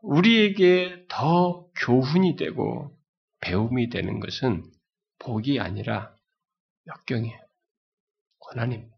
[0.00, 2.96] 우리에게 더 교훈이 되고
[3.40, 4.64] 배움이 되는 것은
[5.18, 6.16] 복이 아니라
[6.86, 7.38] 역경이에요.
[8.38, 8.91] 고난입니다.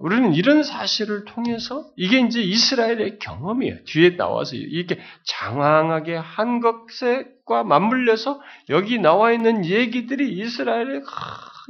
[0.00, 3.84] 우리는 이런 사실을 통해서 이게 이제 이스라엘의 경험이에요.
[3.84, 11.02] 뒤에 나와서 이렇게 장황하게 한 것과 맞물려서 여기 나와 있는 얘기들이 이스라엘의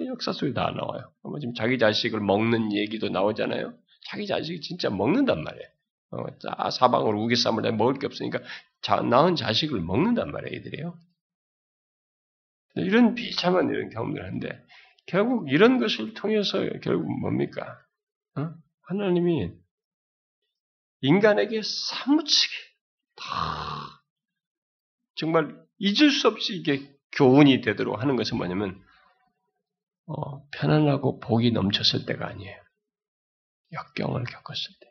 [0.07, 1.11] 역사 속에 다 나와요.
[1.41, 3.75] 지금 자기 자식을 먹는 얘기도 나오잖아요.
[4.09, 5.69] 자기 자식이 진짜 먹는단 말이에요.
[6.13, 8.41] 어, 사방으로 우기쌈을 먹을 게 없으니까
[8.83, 10.95] 자, 낳은 자식을 먹는단 말이에요, 이들이요.
[12.77, 14.65] 이런 비참한 이런 경험을 하는데
[15.07, 17.79] 결국 이런 것을 통해서 결국 뭡니까?
[18.37, 18.55] 어?
[18.83, 19.53] 하나님이
[21.01, 22.55] 인간에게 사무치게
[23.17, 23.25] 다
[25.17, 28.83] 정말 잊을 수 없이 이게 교훈이 되도록 하는 것은 뭐냐면
[30.07, 32.61] 어, 편안하고 복이 넘쳤을 때가 아니에요.
[33.73, 34.87] 역경을 겪었을 때.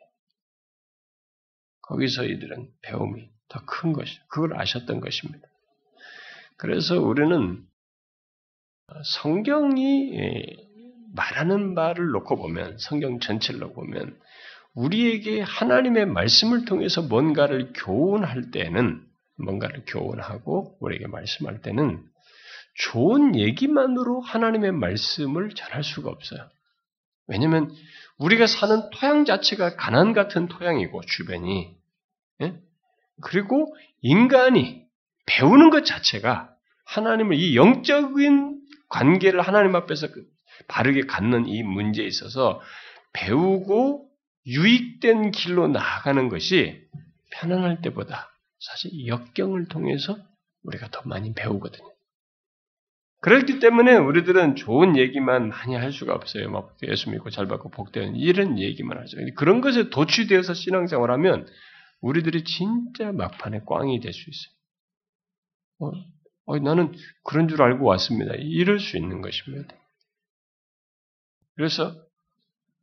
[1.82, 5.46] 거기서 이들은 배움이 더 큰 것이, 그걸 아셨던 것입니다.
[6.56, 7.66] 그래서 우리는
[9.04, 10.71] 성경이
[11.14, 14.18] 말하는 바를 놓고 보면, 성경 전체를 놓고 보면,
[14.74, 19.04] 우리에게 하나님의 말씀을 통해서 뭔가를 교훈할 때는,
[19.36, 22.02] 뭔가를 교훈하고 우리에게 말씀할 때는
[22.74, 26.48] 좋은 얘기만으로 하나님의 말씀을 전할 수가 없어요.
[27.26, 27.70] 왜냐하면
[28.18, 31.76] 우리가 사는 토양 자체가 가난 같은 토양이고 주변이
[32.40, 32.60] 예?
[33.22, 34.84] 그리고 인간이
[35.26, 40.24] 배우는 것 자체가 하나님을 이 영적인 관계를 하나님 앞에서 그
[40.68, 42.60] 바르게 갖는 이 문제에 있어서
[43.12, 44.08] 배우고
[44.46, 46.82] 유익된 길로 나아가는 것이
[47.32, 50.16] 편안할 때보다 사실 역경을 통해서
[50.64, 51.88] 우리가 더 많이 배우거든요.
[53.20, 56.50] 그렇기 때문에 우리들은 좋은 얘기만 많이 할 수가 없어요.
[56.50, 59.16] 막 예수 믿고 잘 받고 복되는 이런 얘기만 하죠.
[59.36, 61.46] 그런 것에 도취되어서 신앙생활 하면
[62.00, 64.52] 우리들이 진짜 막판에 꽝이 될 수 있어요.
[65.78, 65.92] 어,
[66.46, 68.34] 어, 나는 그런 줄 알고 왔습니다.
[68.34, 69.72] 이럴 수 있는 것입니다.
[71.54, 71.94] 그래서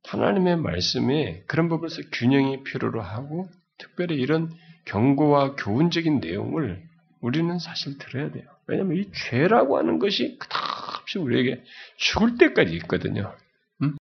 [0.06, 4.52] 하나님의 말씀에 그런 부분에서 균형이 필요로 하고 특별히 이런
[4.86, 6.84] 경고와 교훈적인 내용을
[7.22, 8.50] 우리는 사실 들어야 돼요.
[8.68, 11.64] 왜냐하면 이 죄라고 하는 것이 그다없이 우리에게
[11.98, 13.36] 죽을 때까지 있거든요.
[13.82, 13.98] 음?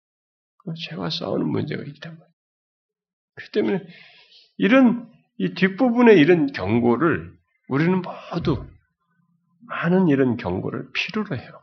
[0.57, 2.33] 그 죄와 싸우는 문제가 있단 말이에요.
[3.35, 3.87] 그렇기 때문에
[4.57, 7.33] 이런 이 뒷부분의 이런 경고를
[7.67, 8.67] 우리는 모두
[9.67, 11.61] 많은 이런 경고를 필요로 해요.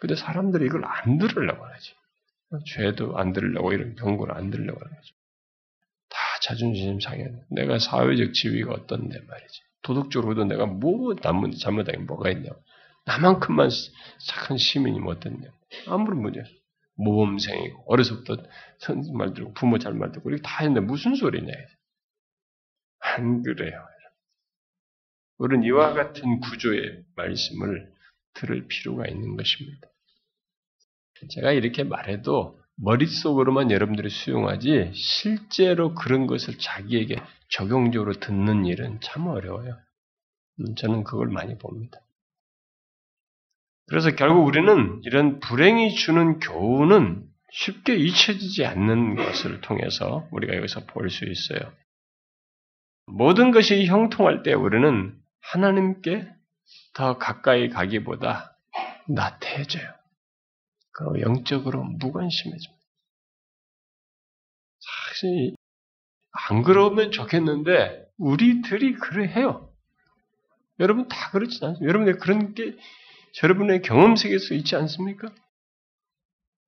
[0.00, 1.94] 근데 사람들이 이걸 안 들으려고 하지.
[2.66, 5.14] 죄도 안 들으려고 이런 경고를 안 들으려고 하는 거죠.
[6.08, 7.26] 다 자존심 상해.
[7.50, 9.60] 내가 사회적 지위가 어떤데 말이지.
[9.82, 12.50] 도덕적으로도 내가 뭐 잘못, 잘못한 게 뭐가 있냐.
[13.06, 13.70] 나만큼만
[14.26, 15.48] 착한 시민이 못됐냐.
[15.88, 16.44] 아무런 문제.
[16.94, 18.36] 모범생이고, 어려서부터
[18.78, 21.52] 선생 말 듣고, 부모 잘 말 듣고, 이렇게 다 했는데 무슨 소리냐.
[23.00, 23.84] 안 그래요.
[25.38, 27.92] 우리는 이와 같은 구조의 말씀을
[28.34, 29.88] 들을 필요가 있는 것입니다.
[31.30, 37.16] 제가 이렇게 말해도 머릿속으로만 여러분들이 수용하지 실제로 그런 것을 자기에게
[37.50, 39.76] 적용적으로 듣는 일은 참 어려워요.
[40.60, 41.98] 음, 저는 그걸 많이 봅니다.
[43.88, 51.10] 그래서 결국 우리는 이런 불행이 주는 교훈은 쉽게 잊혀지지 않는 것을 통해서 우리가 여기서 볼
[51.10, 51.72] 수 있어요.
[53.06, 56.26] 모든 것이 형통할 때 우리는 하나님께
[56.94, 58.56] 더 가까이 가기보다
[59.08, 60.01] 나태해져요.
[60.92, 62.82] 그 영적으로 무관심해집니다.
[64.80, 65.54] 사실
[66.48, 69.72] 안 그러면 좋겠는데 우리들이 그래 해요.
[70.80, 71.86] 여러분 다 그렇지 않습니까?
[71.86, 72.76] 여러분의 그런 게
[73.42, 75.32] 여러분의 경험 세계에서 있지 않습니까?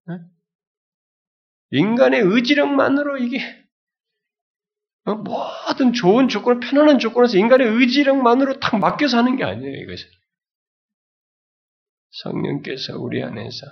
[0.07, 0.19] 네?
[1.71, 3.65] 인간의 의지력만으로 이게
[5.07, 10.09] 어, 모든 좋은 조건, 편안한 조건에서 인간의 의지력만으로 탁 맡겨서 하는 게 아니에요, 이것은.
[12.11, 13.67] 성령께서 우리 안에서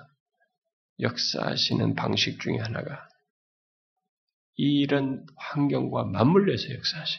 [1.01, 3.09] 역사하시는 방식 중에 하나가
[4.57, 7.19] 이런 환경과 맞물려서 역사하시.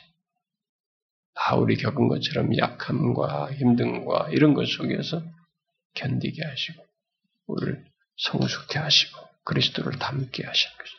[1.36, 5.24] 바울이 겪은 것처럼 약함과 힘듦과 이런 것 속에서
[5.96, 6.86] 견디게 하시고
[7.48, 7.86] 우리를
[8.18, 10.98] 성숙케 하시고 그리스도를 닮게 하시는 거죠.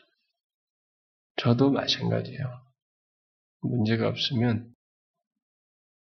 [1.37, 2.61] 저도 마찬가지예요.
[3.61, 4.75] 문제가 없으면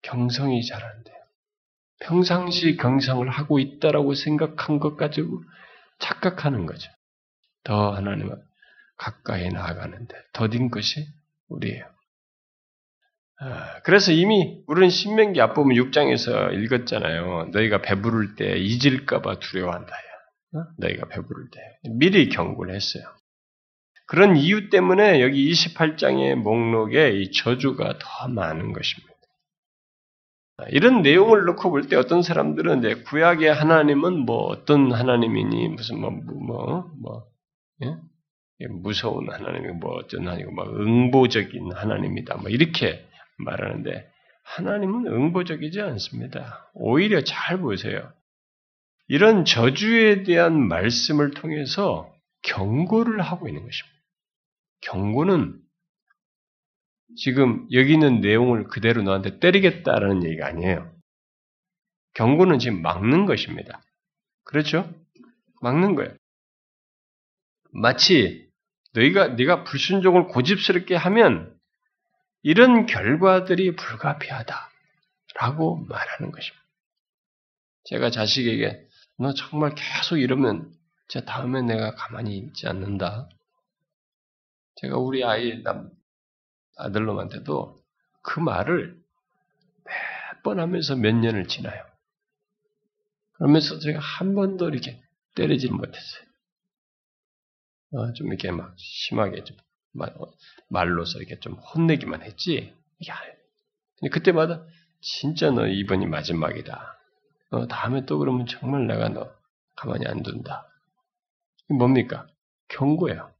[0.02, 1.16] 경성이 잘 안 돼요.
[2.00, 5.42] 평상시 경성을 하고 있다라고 생각한 것 가지고
[6.04, 6.91] 착각하는 거죠.
[7.64, 8.36] 더 하나님을
[8.97, 11.08] 가까이 나아가는데 더딘 것이
[11.47, 11.86] 우리예요.
[13.39, 17.49] 아, 그래서 이미 우리는 신명기 앞부분 6장에서 읽었잖아요.
[17.51, 19.93] 너희가 배부를 때 잊을까봐 두려워한다.
[20.56, 20.66] 어?
[20.78, 21.60] 너희가 배부를 때
[21.95, 23.04] 미리 경고를 했어요.
[24.06, 29.12] 그런 이유 때문에 여기 28장의 목록에 이 저주가 더 많은 것입니다.
[30.70, 36.91] 이런 내용을 놓고 볼 때 어떤 사람들은 이제 구약의 하나님은 뭐 어떤 하나님이니 무슨 뭐뭐
[37.01, 37.28] 뭐,
[37.84, 37.97] 예?
[38.70, 43.06] 무서운 하나님이 뭐 어떤 하나님이고 뭐 응보적인 하나님이다 뭐 이렇게
[43.38, 44.08] 말하는데
[44.43, 46.70] 하나님은 응보적이지 않습니다.
[46.74, 48.12] 오히려 잘 보세요.
[49.08, 53.93] 이런 저주에 대한 말씀을 통해서 경고를 하고 있는 것입니다.
[54.82, 55.62] 경고는
[57.18, 60.93] 지금 여기 있는 내용을 그대로 너한테 때리겠다라는 얘기가 아니에요.
[62.14, 63.82] 경고는 지금 막는 것입니다.
[64.43, 64.93] 그렇죠?
[65.61, 66.16] 막는 거예요.
[67.72, 68.49] 마치
[68.93, 71.57] 너희가 네가 불순종을 고집스럽게 하면
[72.43, 74.66] 이런 결과들이 불가피하다라고
[75.88, 76.64] 말하는 것입니다.
[77.86, 78.86] 제가 자식에게
[79.18, 80.72] 너 정말 계속 이러면
[81.07, 83.30] 제 다음에 내가 가만히 있지 않는다.
[84.76, 85.89] 제가 우리 아이 남
[86.78, 87.82] 아들놈한테도
[88.22, 89.02] 그 말을
[89.86, 91.86] 몇 번 하면서 몇 년을 지나요.
[93.34, 95.02] 그러면서 제가 한 번도 이렇게
[95.36, 96.24] 때리지 못했어요.
[97.94, 99.58] 어, 좀 이렇게 막 심하게 좀
[100.70, 102.58] 말로서 이렇게 좀 혼내기만 했지.
[102.58, 103.16] 해요.
[104.00, 104.66] 근데 그때마다
[105.02, 107.00] 진짜 너 이번이 마지막이다.
[107.52, 109.32] 어, 다음에 또 그러면 정말 내가 너
[109.76, 110.68] 가만히 안 둔다.
[111.70, 112.28] 뭡니까?
[112.70, 113.33] 경고예요.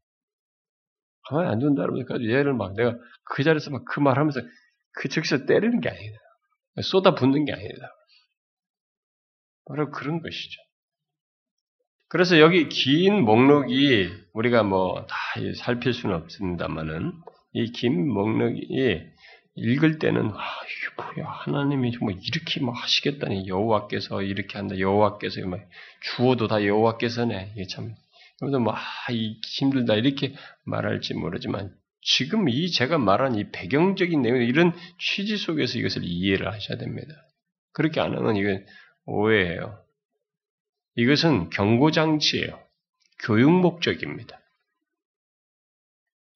[1.34, 4.42] 가만히 안 둔다 그러니까 얘를 막 내가 그 자리에서 막 그 말하면서
[4.94, 6.18] 그 즉시 때리는 게 아니다.
[6.84, 7.92] 쏟아 붓는 게 아니다.
[9.66, 10.62] 바로 그런 것이죠.
[12.10, 15.16] 그래서 여기 긴 목록이 우리가 뭐 다
[15.58, 17.14] 살필 수는 없습니다만은
[17.54, 18.68] 이 긴 목록이
[19.56, 25.62] 읽을 때는 아 이게 뭐야 하나님이 정말 이렇게 막 하시겠다니 여호와께서 이렇게 한다 여호와께서 막
[26.02, 27.94] 주어도 다 여호와께서네 이게 참
[28.44, 28.82] 여러분들 뭐, 아,
[29.12, 30.36] 이 힘들다 이렇게
[30.66, 36.78] 말할지 모르지만 지금 이 제가 말한 이 배경적인 내용, 이런 취지 속에서 이것을 이해를 하셔야
[36.78, 37.14] 됩니다.
[37.72, 38.66] 그렇게 안 하면 이건
[39.06, 39.80] 오해예요.
[40.96, 42.60] 이것은 경고 장치예요.
[43.20, 44.39] 교육 목적입니다.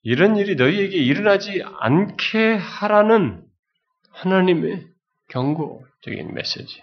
[0.04, 3.44] 이런 일이 너희에게 일어나지 않게 하라는
[4.12, 4.88] 하나님의
[5.28, 6.82] 경고적인 메시지.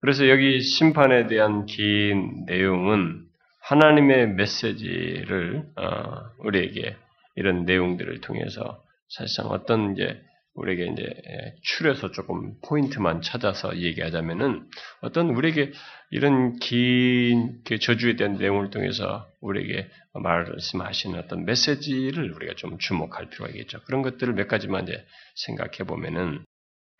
[0.00, 3.26] 그래서 여기 심판에 대한 긴 내용은
[3.66, 6.96] 하나님의 메시지를 어, 우리에게
[7.34, 10.22] 이런 내용들을 통해서 사실상 어떤 이제
[10.54, 14.68] 우리에게 이제 추려서 조금 포인트만 찾아서 얘기하자면은
[15.02, 15.72] 어떤 우리에게
[16.10, 23.80] 이런 긴그 저주에 대한 내용을 통해서 우리에게 말씀하시는 어떤 메시지를 우리가 좀 주목할 필요가 있겠죠.
[23.84, 25.04] 그런 것들을 몇 가지만 이제
[25.34, 26.44] 생각해 보면은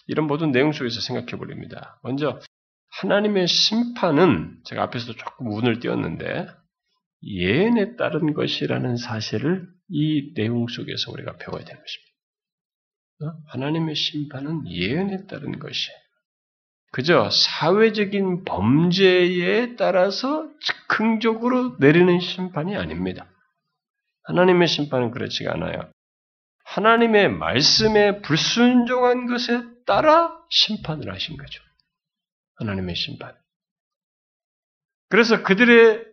[0.09, 1.99] 이런 모든 내용 속에서 생각해 보렵니다.
[2.03, 2.41] 먼저
[2.91, 6.47] 하나님의 심판은 제가 앞에서도 조금 운을 띄웠는데
[7.23, 12.07] 예언에 따른 것이라는 사실을 이 내용 속에서 우리가 배워야 되는 것입니다.
[13.23, 13.43] 어?
[13.49, 15.97] 하나님의 심판은 예언에 따른 것이에요.
[16.93, 23.27] 그저 사회적인 범죄에 따라서 즉흥적으로 내리는 심판이 아닙니다.
[24.25, 25.91] 하나님의 심판은 그렇지가 않아요.
[26.65, 31.63] 하나님의 말씀에 불순종한 것에 따라 심판을 하신 거죠.
[32.57, 33.35] 하나님의 심판.
[35.09, 36.05] 그래서 그들의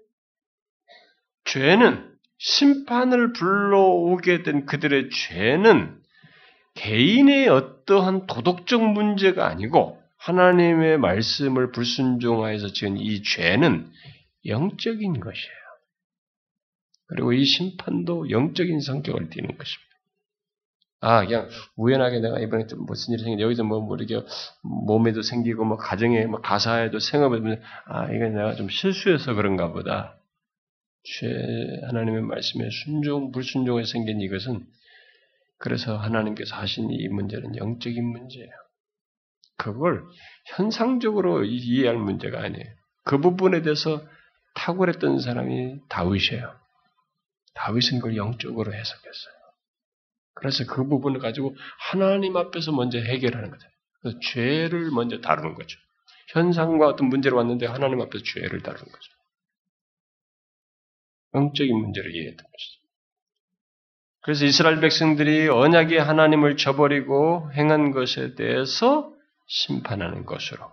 [1.45, 6.01] 죄는 심판을 불러오게 된 그들의 죄는
[6.75, 13.91] 개인의 어떠한 도덕적 문제가 아니고 하나님의 말씀을 불순종하여서 지은 이 죄는
[14.45, 15.63] 영적인 것이에요.
[17.07, 19.92] 그리고 이 심판도 영적인 성격을 띠는 것입니다.
[21.03, 24.25] 아, 그냥 우연하게 내가 이번에 좀 무슨 일이 생겨 여기서 뭐, 뭐 이렇게
[24.61, 30.17] 몸에도 생기고 뭐 가정에 뭐 가사에도 생업에도 아, 이건 내가 좀 실수해서 그런가 보다.
[31.03, 31.27] 죄
[31.87, 34.65] 하나님의 말씀에 순종 불순종에 생긴 이것은
[35.57, 38.51] 그래서 하나님께서 하신 이 문제는 영적인 문제예요.
[39.57, 40.05] 그걸
[40.55, 42.65] 현상적으로 이해할 문제가 아니에요.
[43.03, 44.01] 그 부분에 대해서
[44.55, 46.55] 탁월했던 사람이 다윗이에요.
[47.55, 49.42] 다윗은 그걸 영적으로 해석했어요.
[50.33, 51.55] 그래서 그 부분을 가지고
[51.91, 53.67] 하나님 앞에서 먼저 해결하는 거죠.
[54.21, 55.79] 죄를 먼저 다루는 거죠.
[56.29, 59.11] 현상과 어떤 문제로 왔는데 하나님 앞에서 죄를 다루는 거죠.
[61.35, 62.83] 영적인 문제를 이해했던 것이죠.
[64.21, 69.13] 그래서 이스라엘 백성들이 언약의 하나님을 저버리고 행한 것에 대해서
[69.47, 70.71] 심판하는 것으로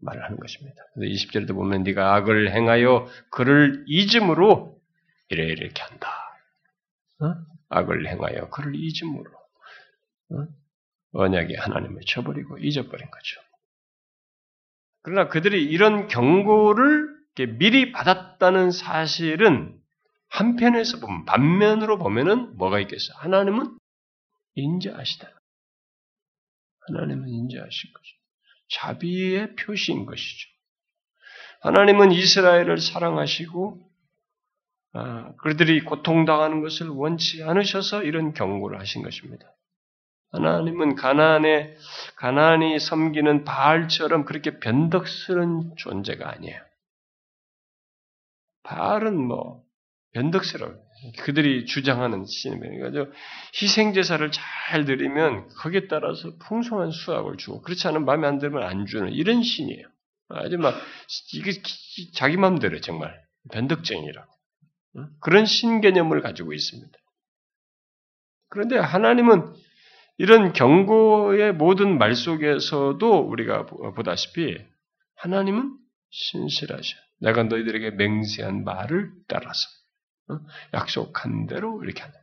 [0.00, 0.76] 말을 하는 것입니다.
[0.96, 4.80] 20절에도 보면 네가 악을 행하여 그를 잊음으로
[5.28, 6.08] 이래 이렇게 한다.
[7.20, 7.55] 어?
[7.68, 9.30] 악을 행하여 그를 잊음으로
[10.30, 10.46] 어?
[11.12, 13.40] 언약의 하나님을 쳐버리고 잊어버린 거죠.
[15.02, 17.16] 그러나 그들이 이런 경고를
[17.58, 19.78] 미리 받았다는 사실은
[20.28, 23.16] 한편에서 보면 반면으로 보면은 뭐가 있겠어요?
[23.18, 23.78] 하나님은
[24.54, 25.28] 인자하시다.
[26.88, 28.08] 하나님은 인자하신 거죠.
[28.68, 30.48] 자비의 표시인 것이죠.
[31.62, 33.85] 하나님은 이스라엘을 사랑하시고 아,
[35.38, 39.46] 그들이 고통당하는 것을 원치 않으셔서 이런 경고를 하신 것입니다.
[40.32, 41.76] 하나님은 가나안에
[42.16, 46.60] 가나안이 섬기는 바알처럼 그렇게 변덕스러운 존재가 아니에요.
[48.64, 49.62] 바알은 뭐
[50.12, 50.78] 변덕스러워요.
[51.20, 53.10] 그들이 주장하는 신입니다.
[53.60, 58.86] 희생 제사를 잘 드리면 거기에 따라서 풍성한 수확을 주고 그렇지 않으면 마음에 안 들면 안
[58.86, 59.86] 주는 이런 신이에요.
[60.28, 60.74] 아주 막
[61.34, 61.52] 이게
[62.14, 63.14] 자기 마음대로 정말
[63.52, 64.35] 변덕쟁이라고.
[65.20, 66.98] 그런 신개념을 가지고 있습니다.
[68.48, 69.52] 그런데 하나님은
[70.18, 74.58] 이런 경고의 모든 말 속에서도 우리가 보다시피
[75.16, 75.76] 하나님은
[76.10, 76.96] 신실하셔.
[77.20, 79.68] 내가 너희들에게 맹세한 말을 따라서
[80.74, 82.18] 약속한 대로 이렇게 한다.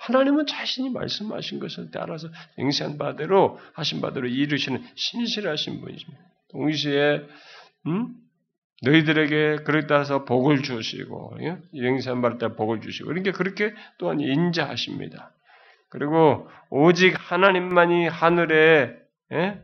[0.00, 6.22] 하나님은 자신이 말씀하신 것을 따라서 맹세한 바대로 하신 바대로 이루시는 신실하신 분이십니다.
[6.50, 7.26] 동시에
[7.86, 8.14] 음?
[8.82, 11.38] 너희들에게 그렇게 따라서 복을 주시고
[11.76, 15.32] 영생 받을 때 복을 주시고 그러니까 그렇게 또한 인자하십니다.
[15.88, 18.96] 그리고 오직 하나님만이 하늘에
[19.32, 19.62] 예?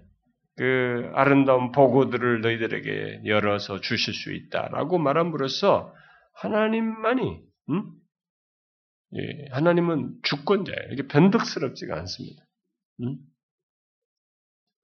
[0.57, 5.95] 그 아름다운 보고들을 너희들에게 열어서 주실 수 있다라고 말함으로써
[6.35, 7.41] 하나님만이
[7.71, 7.93] 음?
[9.15, 10.93] 예, 하나님은 주권자예요.
[10.93, 12.43] 이게 변덕스럽지가 않습니다.
[13.03, 13.19] 음?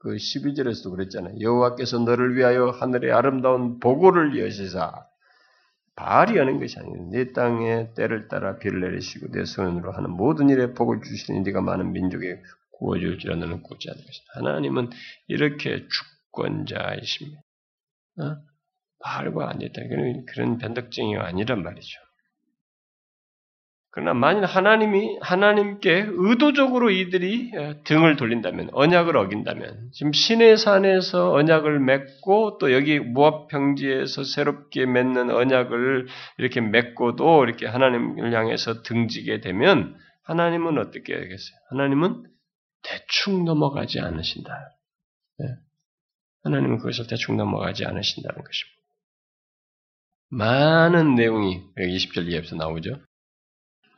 [0.05, 1.40] 그 12절에서도 그랬잖아요.
[1.40, 5.07] 여호와께서 너를 위하여 하늘의 아름다운 보고를 여시사
[5.96, 10.74] 바알이 하는 것이 아니고 내 땅에 때를 따라 비를 내리시고 내 손으로 하는 모든 일에
[10.74, 12.42] 복을 주시니 네가 많은 민족에
[12.72, 14.26] 구워줄지라 너는 굳지 않을 것이다.
[14.34, 14.90] 하나님은
[15.26, 17.40] 이렇게 주권자이십니다.
[18.20, 18.36] 어?
[18.98, 19.80] 바알과 아니다.
[20.26, 22.03] 그런 변덕쟁이가 아니란 말이죠.
[23.95, 27.53] 그러나 만일 하나님이 하나님께 의도적으로 이들이
[27.84, 35.30] 등을 돌린다면 언약을 어긴다면 지금 신의 산에서 언약을 맺고 또 여기 무합 평지에서 새롭게 맺는
[35.30, 41.57] 언약을 이렇게 맺고도 이렇게 하나님을 향해서 등지게 되면 하나님은 어떻게 하겠어요?
[41.70, 42.24] 하나님은
[42.82, 44.76] 대충 넘어가지 않으신다.
[45.38, 45.47] 네.
[46.42, 48.74] 하나님은 그것을 대충 넘어가지 않으신다는 것입니다.
[50.30, 52.99] 많은 내용이 20절 이하에서 나오죠.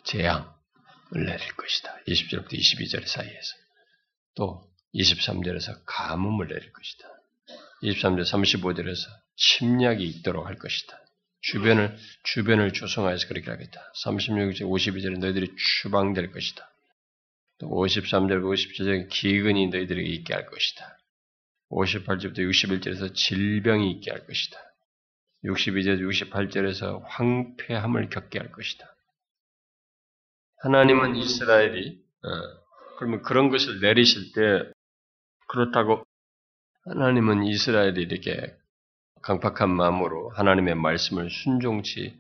[0.06, 0.46] 재앙을
[1.12, 1.98] 내릴 것이다.
[2.08, 3.54] 20절부터 22절 사이에서.
[4.34, 4.62] 또
[4.94, 7.08] 23절에서 가뭄을 내릴 것이다.
[7.82, 10.98] 23절 35절에서 침략이 있도록 할 것이다.
[11.42, 13.92] 주변을 주변을 조성하여서 그렇게 하겠다.
[14.04, 16.68] 36절 52절에 너희들이 추방될 것이다.
[17.58, 20.98] 또 53절, 57절 기근이 너희들에게 있게 할 것이다.
[21.70, 24.58] 58절부터 61절에서 질병이 있게 할 것이다.
[25.44, 26.00] 62절,
[26.30, 28.95] 68절에서 황폐함을 겪게 할 것이다.
[30.62, 32.28] 하나님은 이스라엘이 어,
[32.98, 34.70] 그러면 그런 것을 내리실 때
[35.48, 36.04] 그렇다고
[36.84, 38.56] 하나님은 이스라엘이 이렇게
[39.22, 42.16] 강팍한 마음으로 하나님의 말씀을 순종치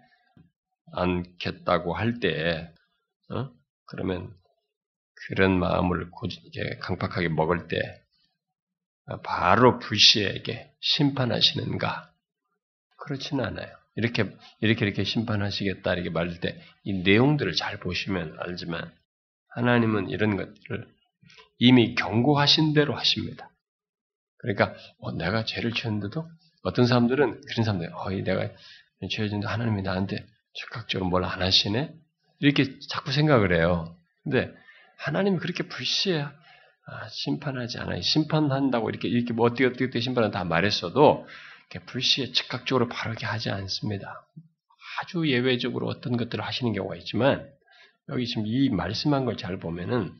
[0.92, 2.72] 않겠다고 할 때,
[3.30, 3.50] 어?
[3.86, 4.34] 그러면
[5.28, 6.10] 그런 마음을
[6.44, 7.76] 이렇게 강팍하게 먹을 때
[9.22, 12.12] 바로 불시에게 심판하시는가?
[12.96, 13.76] 그렇지는 않아요.
[13.96, 14.30] 이렇게
[14.60, 18.92] 이렇게 이렇게 심판하시겠다 이렇게 말할 때 이 내용들을 잘 보시면 알지만
[19.48, 20.86] 하나님은 이런 것들을
[21.58, 23.50] 이미 경고하신 대로 하십니다.
[24.38, 26.28] 그러니까 어, 내가 죄를 지었는데도
[26.62, 28.50] 어떤 사람들은 그런 사람들, 어, 내가
[29.10, 30.24] 죄를 지는데 하나님이 나한테
[30.54, 31.92] 즉각적으로 뭘 안 하시네
[32.40, 33.96] 이렇게 자꾸 생각을 해요.
[34.22, 34.52] 근데
[34.98, 36.20] 하나님이 그렇게 불시해
[36.88, 38.00] 아, 심판하지 않아요.
[38.02, 41.26] 심판한다고 이렇게 이렇게 뭐 어떻게 어떻게 심판한다 말했어도
[41.86, 44.26] 불시에 즉각적으로 바르게 하지 않습니다.
[45.00, 47.50] 아주 예외적으로 어떤 것들을 하시는 경우가 있지만
[48.08, 50.14] 여기 지금 이 말씀한 걸 잘 보면은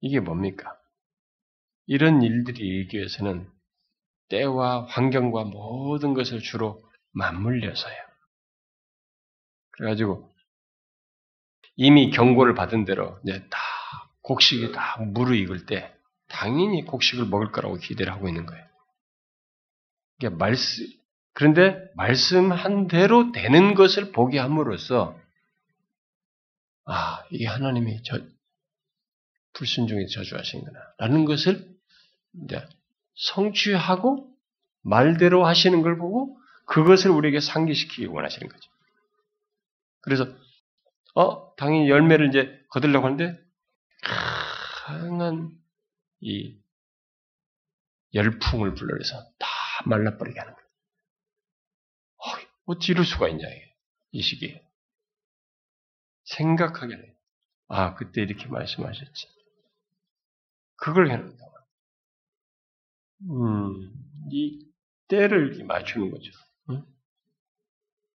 [0.00, 0.76] 이게 뭡니까?
[1.86, 3.48] 이런 일들이 일기 위해서는
[4.28, 7.94] 때와 환경과 모든 것을 주로 맞물려서요.
[9.70, 10.32] 그래가지고
[11.76, 13.58] 이미 경고를 받은 대로 이제 다
[14.22, 15.94] 곡식이 다 무르익을 때
[16.28, 18.64] 당연히 곡식을 먹을 거라고 기대를 하고 있는 거예요.
[20.18, 20.86] 그러니까 말씀
[21.32, 25.18] 그런데 말씀한 대로 되는 것을 보게 함으로써
[26.84, 28.20] 아 이게 하나님이 저
[29.54, 31.68] 불순종에 저주하시는구나 라는 것을
[32.44, 32.66] 이제
[33.16, 34.32] 성취하고
[34.82, 38.70] 말대로 하시는 걸 보고 그것을 우리에게 상기시키기 원하시는 거죠.
[40.02, 40.26] 그래서
[41.14, 43.40] 어 당연히 열매를 이제 거들려고 하는데
[44.84, 45.50] 강한
[46.20, 46.56] 이
[48.14, 49.53] 열풍을 불러내서 다
[49.88, 50.68] 말라버리게 하는 거예요.
[52.16, 53.46] 어, 어찌 이럴 수가 있냐.
[54.12, 54.62] 이 시기에.
[56.24, 57.16] 생각하게 돼.
[57.68, 59.28] 아, 그때 이렇게 말씀하셨지.
[60.76, 61.54] 그걸 해놓는 거야.
[63.30, 63.92] 음,
[64.30, 64.70] 이
[65.08, 66.30] 때를 맞추는 거죠.
[66.70, 66.84] 응?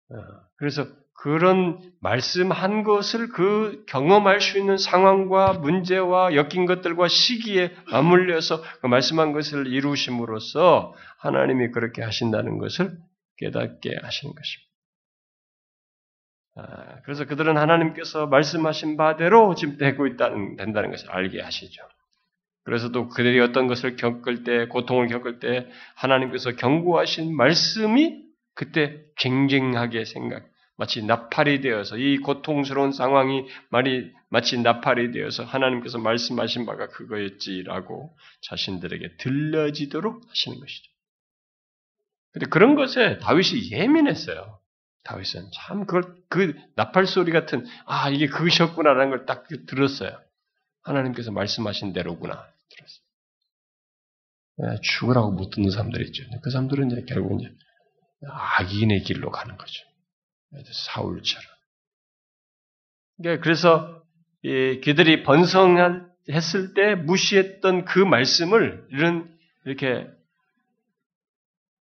[0.10, 0.86] 어, 그래서
[1.16, 9.32] 그런 말씀한 것을 그 경험할 수 있는 상황과 문제와 엮인 것들과 시기에 맞물려서 그 말씀한
[9.32, 12.98] 것을 이루심으로써 하나님이 그렇게 하신다는 것을
[13.38, 14.66] 깨닫게 하시는 것입니다.
[16.58, 21.82] 아, 그래서 그들은 하나님께서 말씀하신 바대로 지금 되고 있다는, 된다는 것을 알게 하시죠.
[22.64, 30.06] 그래서 또 그들이 어떤 것을 겪을 때, 고통을 겪을 때 하나님께서 경고하신 말씀이 그때 쟁쟁하게
[30.06, 30.46] 생각,
[30.78, 39.18] 마치 나팔이 되어서 이 고통스러운 상황이 말이 마치 나팔이 되어서 하나님께서 말씀하신 바가 그거였지라고 자신들에게
[39.18, 40.92] 들려지도록 하시는 것이죠.
[42.34, 44.60] 근데 그런 것에 다윗이 예민했어요.
[45.06, 50.20] 다윗은 참 그걸 그 나팔 소리 같은 아 이게 그것이었구나라는 걸 딱 들었어요.
[50.84, 53.06] 하나님께서 말씀하신 대로구나 들었어요.
[54.82, 56.24] 죽으라고 못 듣는 사람들이 있죠.
[56.42, 57.54] 그 사람들은 이제 결국 이제
[58.28, 59.84] 악인의 길로 가는 거죠.
[60.64, 61.46] 사울처럼.
[63.18, 64.04] 그러니까 그래서
[64.42, 69.36] 그들이 번성했을 때 무시했던 그 말씀을 이런
[69.66, 70.08] 이렇게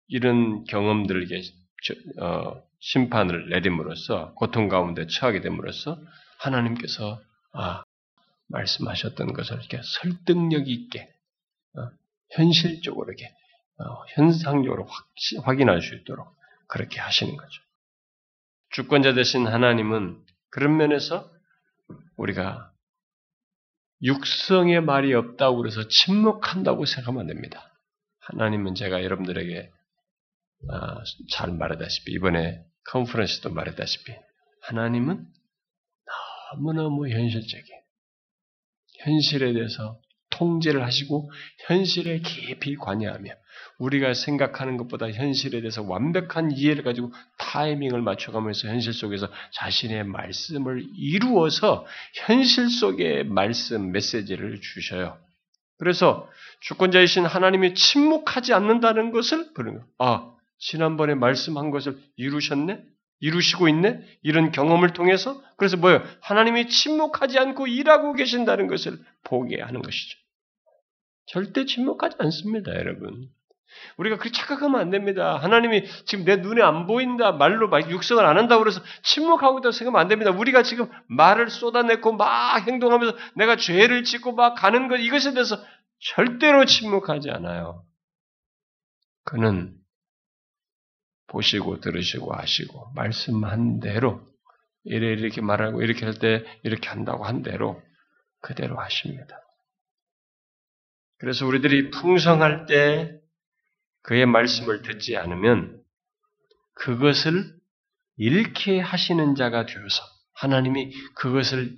[0.08, 1.41] 이런 경험들에게
[2.22, 5.99] 어, 심판을 내림으로써 고통 가운데 처하게 됨으로써
[6.39, 7.20] 하나님께서
[7.53, 7.84] 아
[8.47, 11.10] 말씀하셨던 것을 이렇게 설득력 있게
[11.76, 11.89] 어,
[12.32, 13.28] 현실적으로 이렇게
[13.80, 14.88] 어, 현상적으로
[15.43, 16.28] 확인할 수 있도록
[16.68, 17.62] 그렇게 하시는 거죠.
[18.72, 21.32] 주권자 되신 하나님은 그런 면에서
[22.18, 22.72] 우리가
[24.03, 27.74] 육성의 말이 없다고 그래서 침묵한다고 생각하면 안 됩니다.
[28.20, 29.72] 하나님은 제가 여러분들에게
[30.70, 34.13] 아, 잘 말했다시피 이번에 컨퍼런스도 말했다시피
[34.63, 35.26] 하나님은
[36.53, 37.65] 너무너무 현실적인
[38.99, 39.99] 현실에 대해서
[40.38, 41.31] 통제를 하시고
[41.67, 43.31] 현실에 깊이 관여하며
[43.79, 51.85] 우리가 생각하는 것보다 현실에 대해서 완벽한 이해를 가지고 타이밍을 맞춰가면서 현실 속에서 자신의 말씀을 이루어서
[52.25, 55.17] 현실 속의 말씀 메시지를 주셔요.
[55.77, 56.27] 그래서
[56.61, 59.88] 주권자이신 하나님이 침묵하지 않는다는 것을 보는 거예요.
[59.99, 62.81] 아, 지난번에 말씀한 것을 이루셨네?
[63.19, 64.01] 이루시고 있네?
[64.23, 66.03] 이런 경험을 통해서 그래서 뭐예요?
[66.21, 70.17] 하나님이 침묵하지 않고 일하고 계신다는 것을 보게 하는 것이죠.
[71.28, 73.30] 절대 침묵하지 않습니다, 여러분.
[73.97, 75.38] 우리가 그렇게 착각하면 안 됩니다.
[75.38, 80.01] 하나님이 지금 내 눈에 안 보인다, 말로 막 육성을 안 한다고 그래서 침묵하고 있다고 생각하면
[80.01, 80.32] 안 됩니다.
[80.32, 85.57] 우리가 지금 말을 쏟아내고 막 행동하면서 내가 죄를 짓고 막 가는 것, 이것에 대해서
[85.99, 87.84] 절대로 침묵하지 않아요.
[89.23, 89.75] 그는
[91.28, 94.21] 보시고 들으시고 하시고 말씀한 대로
[94.86, 97.82] 이래 이렇게 말하고 이렇게 할 때 이렇게 한다고 한 대로
[98.41, 99.46] 그대로 하십니다.
[101.18, 103.20] 그래서 우리들이 풍성할 때
[104.03, 105.82] 그의 말씀을 듣지 않으면
[106.74, 107.55] 그것을
[108.18, 110.03] 잃게 하시는 자가 되어서
[110.34, 111.78] 하나님이 그것을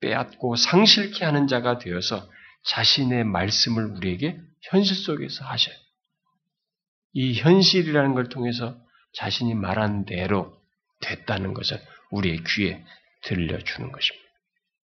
[0.00, 2.28] 빼앗고 상실케 하는 자가 되어서
[2.64, 5.74] 자신의 말씀을 우리에게 현실 속에서 하셔요.
[7.12, 8.78] 이 현실이라는 걸 통해서
[9.14, 10.60] 자신이 말한 대로
[11.00, 12.84] 됐다는 것을 우리의 귀에
[13.22, 14.28] 들려주는 것입니다.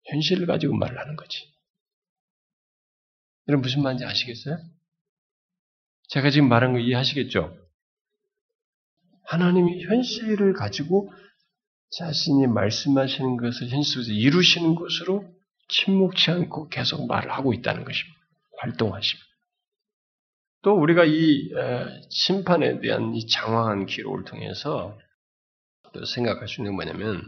[0.06, 1.52] 현실을 가지고 말을 하는 거지.
[3.50, 4.60] 여러분 무슨 말인지 아시겠어요?
[6.10, 7.58] 제가 지금 말한 거 이해하시겠죠?
[9.26, 11.12] 하나님이 현실을 가지고
[11.92, 15.28] 자신이 말씀하시는 것을 현실 속에서 이루시는 것으로
[15.68, 18.20] 침묵치 않고 계속 말을 하고 있다는 것입니다.
[18.60, 19.28] 활동하십니다.
[20.62, 21.50] 또 우리가 이
[22.10, 24.98] 심판에 대한 이 장황한 기록을 통해서
[25.94, 27.24] 또 생각할 수 있는 게 뭐냐면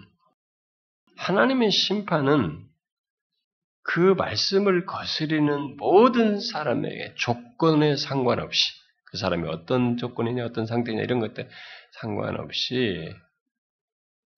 [1.18, 2.68] 하나님의 심판은
[3.84, 8.72] 그 말씀을 거스리는 모든 사람에게 조건에 상관없이
[9.06, 11.50] 그 사람이 어떤 조건이냐 어떤 상태냐 이런 것들
[12.00, 13.14] 상관없이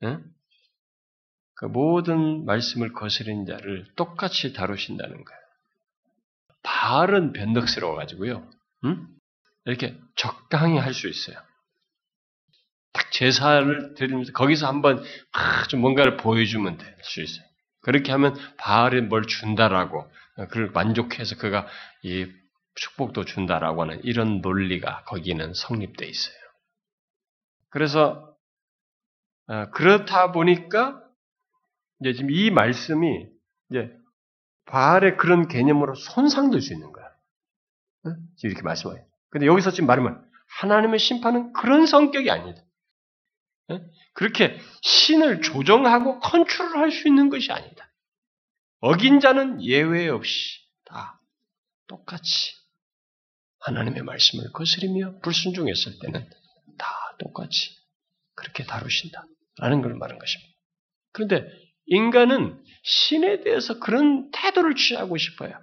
[0.04, 0.24] 응?
[1.56, 5.42] 그 모든 말씀을 거스리는 자를 똑같이 다루신다는 거예요.
[6.64, 8.50] 바알은 변덕스러워 가지고요.
[8.86, 9.08] 응?
[9.66, 11.38] 이렇게 적당히 할 수 있어요.
[12.94, 15.04] 딱 제사를 드리면서 거기서 한번
[15.70, 17.46] 좀 뭔가를 보여주면 될 수 있어요.
[17.84, 20.10] 그렇게 하면 바알에 뭘 준다라고
[20.50, 21.68] 그를 만족해서 그가
[22.02, 22.28] 이
[22.76, 26.36] 축복도 준다라고 하는 이런 논리가 거기는 성립돼 있어요.
[27.70, 28.36] 그래서
[29.48, 31.04] 어, 그렇다 보니까
[32.00, 33.28] 이제 지금 이 말씀이
[33.70, 33.96] 이제
[34.66, 37.06] 바알의 그런 개념으로 손상될 수 있는 거야.
[38.44, 39.04] 이렇게 말씀해요.
[39.30, 40.24] 근데 여기서 지금 말하면
[40.60, 42.62] 하나님의 심판은 그런 성격이 아니다.
[44.14, 47.90] 그렇게 신을 조정하고 컨트롤할 수 있는 것이 아니다.
[48.80, 51.20] 어긴 자는 예외 없이 다
[51.88, 52.54] 똑같이
[53.60, 56.30] 하나님의 말씀을 거스리며 불순종했을 때는
[56.78, 56.88] 다
[57.20, 57.78] 똑같이
[58.36, 59.26] 그렇게 다루신다.
[59.58, 60.52] 라는 걸 말한 것입니다.
[61.12, 61.46] 그런데
[61.86, 65.54] 인간은 신에 대해서 그런 태도를 취하고 싶어요.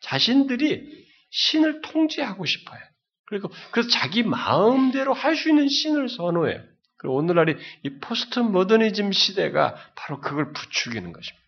[0.00, 2.80] 자신들이 신을 통제하고 싶어요.
[3.26, 6.62] 그리고 그래서 자기 마음대로 할 수 있는 신을 선호해요.
[7.02, 11.42] 그리고 오늘날이 이 포스트 모더니즘 시대가 바로 그걸 부추기는 것입니다.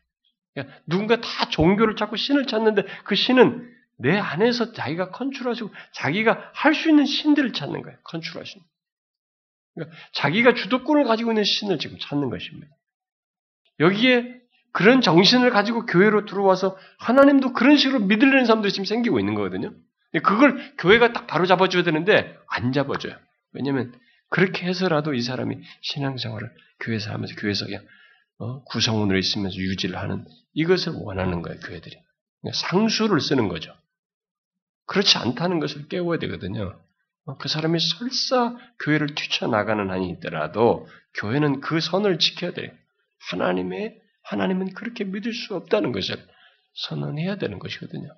[0.53, 6.75] 그러니까 누군가 다 종교를 찾고 신을 찾는데 그 신은 내 안에서 자기가 컨트롤하시고 자기가 할
[6.75, 7.97] 수 있는 신들을 찾는 거예요.
[8.03, 8.65] 컨트롤하시는.
[9.75, 12.67] 그러니까 자기가 주도권을 가지고 있는 신을 지금 찾는 것입니다.
[13.79, 14.41] 여기에
[14.73, 19.73] 그런 정신을 가지고 교회로 들어와서 하나님도 그런 식으로 믿으려는 사람들이 지금 생기고 있는 거거든요.
[20.25, 23.17] 그걸 교회가 딱 바로 잡아줘야 되는데 안 잡아줘요.
[23.53, 23.93] 왜냐하면
[24.35, 27.87] 그렇게 해서라도 이 사람이 신앙생활을 교회에서 하면서 교회에서 그냥
[28.39, 28.65] 어?
[28.65, 31.97] 구성원으로 있으면서 유지를 하는 이것을 원하는 거예요, 교회들이.
[32.53, 33.73] 상수를 쓰는 거죠.
[34.87, 36.77] 그렇지 않다는 것을 깨워야 되거든요.
[37.27, 40.89] 어, 그 사람이 설사 교회를 뛰쳐나가는 한이 있더라도
[41.21, 42.73] 교회는 그 선을 지켜야 돼요.
[43.31, 46.17] 하나님의, 하나님은 그렇게 믿을 수 없다는 것을
[46.89, 48.09] 선언해야 되는 것이거든요.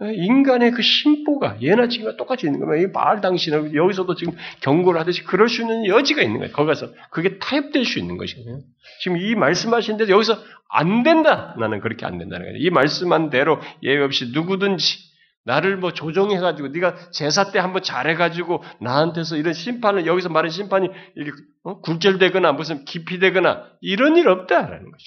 [0.00, 2.86] 인간의 그 심보가 예나 지금과 똑같이 있는 거예요.
[2.86, 6.52] 이 바알 당신은 여기서도 지금 경고를 하듯이 그럴 수 있는 여지가 있는 거예요.
[6.52, 8.60] 거기 가서 그게 타협될 수 있는 것이거든요.
[9.00, 10.38] 지금 이 말씀하신 데 여기서
[10.68, 11.56] 안 된다.
[11.58, 12.58] 나는 그렇게 안 된다는 거예요.
[12.58, 15.08] 이 말씀한 대로 예외 없이 누구든지
[15.44, 21.42] 나를 뭐 조종해가지고 네가 제사 때 한번 잘해가지고 나한테서 이런 심판을 여기서 말한 심판이 이렇게
[21.64, 21.80] 어?
[21.80, 25.06] 굴절되거나 무슨 기피되거나 이런 일 없다라는 거죠.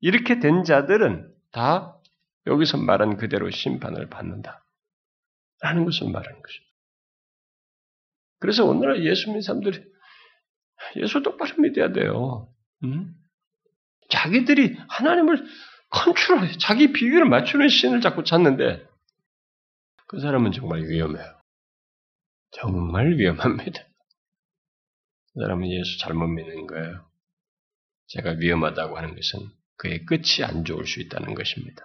[0.00, 1.99] 이렇게 된 자들은 다
[2.46, 4.64] 여기서 말한 그대로 심판을 받는다.
[5.60, 6.70] 라는 것을 말하는 것입니다.
[8.38, 9.84] 그래서 오늘날 예수 믿는 사람들이
[10.96, 12.52] 예수 똑바로 믿어야 돼요.
[12.84, 13.14] 음?
[14.08, 15.44] 자기들이 하나님을
[15.90, 18.88] 컨트롤해 자기 비위를 맞추는 신을 자꾸 찾는데
[20.06, 21.40] 그 사람은 정말 위험해요.
[22.52, 23.82] 정말 위험합니다.
[25.32, 27.06] 그 사람은 예수 잘못 믿는 거예요.
[28.08, 31.84] 제가 위험하다고 하는 것은 그의 끝이 안 좋을 수 있다는 것입니다.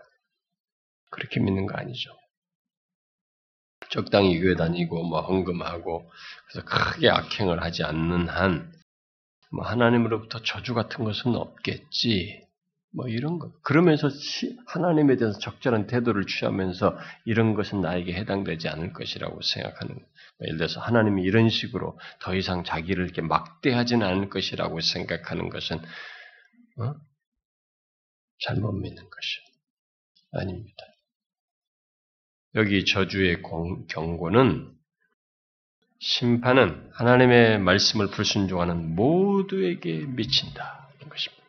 [1.10, 2.12] 그렇게 믿는 거 아니죠.
[3.90, 6.10] 적당히 교회 다니고 뭐 헌금하고
[6.50, 8.76] 그래서 크게 악행을 하지 않는 한
[9.56, 12.44] 뭐 하나님으로부터 저주 같은 것은 없겠지.
[12.92, 13.52] 뭐 이런 거.
[13.62, 14.10] 그러면서
[14.68, 20.80] 하나님에 대해서 적절한 태도를 취하면서 이런 것은 나에게 해당되지 않을 것이라고 생각하는 뭐 예를 들어서
[20.80, 26.94] 하나님이 이런 식으로 더 이상 자기를 이렇게 막대하지는 않을 것이라고 생각하는 것은 어?
[28.40, 29.40] 잘못 믿는 것이
[30.32, 30.84] 아닙니다.
[32.56, 33.42] 여기 저주의
[33.90, 34.70] 경고는
[36.00, 40.88] 심판은 하나님의 말씀을 불순종하는 모두에게 미친다.
[41.02, 41.44] 는 것입니다.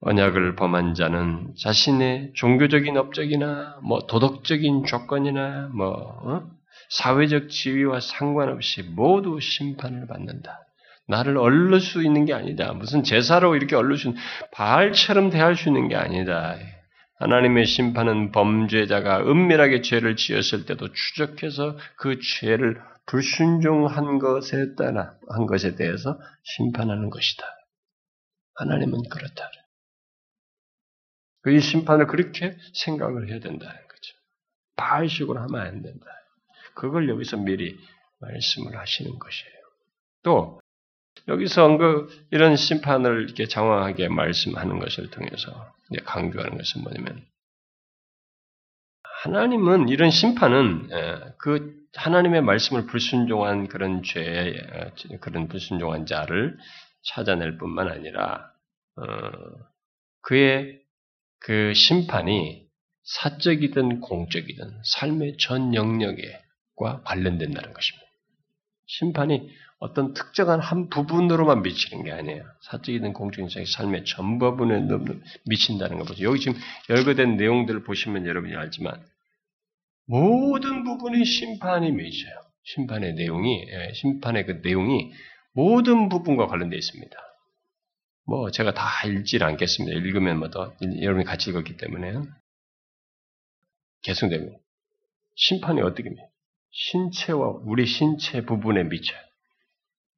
[0.00, 6.50] 언약을 범한 자는 자신의 종교적인 업적이나 뭐 도덕적인 조건이나 뭐 어?
[6.90, 10.60] 사회적 지위와 상관없이 모두 심판을 받는다.
[11.08, 12.72] 나를 얼를 수 있는 게 아니다.
[12.74, 14.20] 무슨 제사로 이렇게 얼를 수 있는
[14.52, 16.56] 바알처럼 대할 수 있는 게 아니다.
[17.18, 25.76] 하나님의 심판은 범죄자가 은밀하게 죄를 지었을 때도 추적해서 그 죄를 불순종한 것에 따라 한 것에
[25.76, 27.44] 대해서 심판하는 것이다.
[28.56, 29.50] 하나님은 그렇다.
[31.42, 34.14] 그이 심판을 그렇게 생각을 해야 된다는 거죠.
[34.74, 36.06] 바알식으로 하면 안 된다.
[36.74, 37.78] 그걸 여기서 미리
[38.18, 39.54] 말씀을 하시는 것이에요.
[40.22, 40.60] 또
[41.28, 45.74] 여기서 언급 이런 심판을 이렇게 장황하게 말씀하는 것을 통해서
[46.04, 47.24] 강조하는 것은 뭐냐면
[49.22, 50.88] 하나님은 이런 심판은
[51.38, 54.54] 그 하나님의 말씀을 불순종한 그런 죄,
[55.20, 56.58] 그런 불순종한 자를
[57.02, 58.52] 찾아낼 뿐만 아니라
[58.96, 59.02] 어,
[60.22, 60.80] 그의
[61.38, 62.66] 그 심판이
[63.04, 68.06] 사적이든 공적이든 삶의 전 영역과 관련된다는 것입니다.
[68.86, 69.48] 심판이
[69.78, 72.44] 어떤 특정한 한 부분으로만 미치는 게 아니에요.
[72.62, 74.86] 사적이든 공적인 삶의 전 부분에
[75.46, 76.24] 미친다는 것보죠.
[76.24, 76.58] 여기 지금
[76.88, 79.04] 열거된 내용들을 보시면 여러분이 알지만
[80.06, 82.34] 모든 부분이 심판이 미쳐요.
[82.64, 85.12] 심판의 내용이 예, 심판의 그 내용이
[85.52, 87.16] 모든 부분과 관련되어 있습니다.
[88.26, 89.96] 뭐 제가 다 읽질 않겠습니다.
[89.96, 92.14] 읽으면 뭐더 여러분이 같이 읽었기 때문에
[94.02, 94.56] 계속되면
[95.36, 96.16] 심판이 어떻게 미
[96.70, 99.25] 신체와 우리 신체 부분에 미쳐요.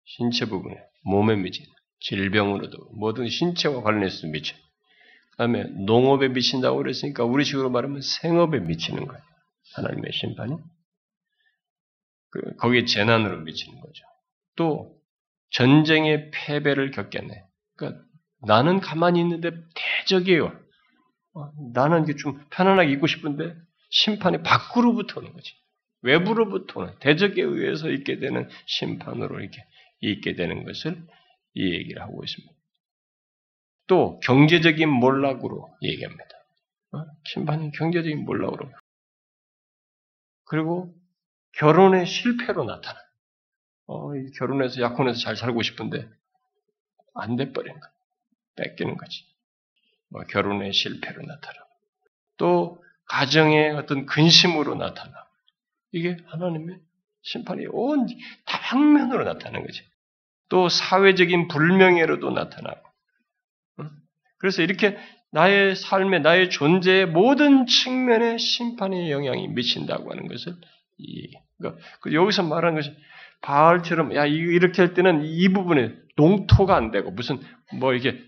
[0.09, 1.69] 신체 부분에, 몸에 미치는
[2.01, 4.57] 질병으로도 모든 신체와 관련해서 미쳐.
[5.33, 9.23] 그 다음에 농업에 미친다고 그랬으니까 우리 식으로 말하면 생업에 미치는 거예요.
[9.75, 10.57] 하나님의 심판이.
[12.31, 14.05] 그, 거기에 재난으로 미치는 거죠.
[14.57, 14.99] 또
[15.51, 17.43] 전쟁의 패배를 겪겠네.
[17.77, 18.03] 그러니까
[18.47, 20.59] 나는 가만히 있는데 대적이에요.
[21.35, 23.55] 어, 나는 좀 편안하게 있고 싶은데
[23.91, 25.53] 심판이 밖으로부터 오는 거지.
[26.03, 29.63] 외부로부터 오는 대적에 의해서 있게 되는 심판으로 이렇게
[30.01, 31.07] 있게 되는 것을
[31.55, 32.55] 이 얘기를 하고 있습니다.
[33.87, 36.25] 또 경제적인 몰락으로 얘기합니다.
[36.93, 37.05] 어?
[37.25, 38.71] 심판이 경제적인 몰락으로.
[40.45, 40.95] 그리고
[41.53, 42.99] 결혼의 실패로 나타나.
[43.87, 46.09] 어, 결혼해서 약혼해서 잘 살고 싶은데
[47.15, 47.89] 안 돼버린 거.
[48.57, 49.25] 뺏기는 거지.
[50.11, 51.59] 뭐 결혼의 실패로 나타나.
[52.37, 55.13] 또 가정의 어떤 근심으로 나타나.
[55.93, 56.79] 이게 하나님의
[57.31, 58.07] 심판이 온
[58.47, 59.83] 다방면으로 나타나는 거지.
[60.49, 62.81] 또 사회적인 불명예로도 나타나고.
[64.39, 64.97] 그래서 이렇게
[65.31, 70.55] 나의 삶에, 나의 존재의 모든 측면에 심판의 영향이 미친다고 하는 것을,
[70.97, 72.97] 이, 그러니까 그 여기서 말하는 것이,
[73.43, 77.41] 바알처럼, 야, 이렇게 할 때는 이 부분에 농토가 안 되고, 무슨,
[77.74, 78.18] 뭐 이게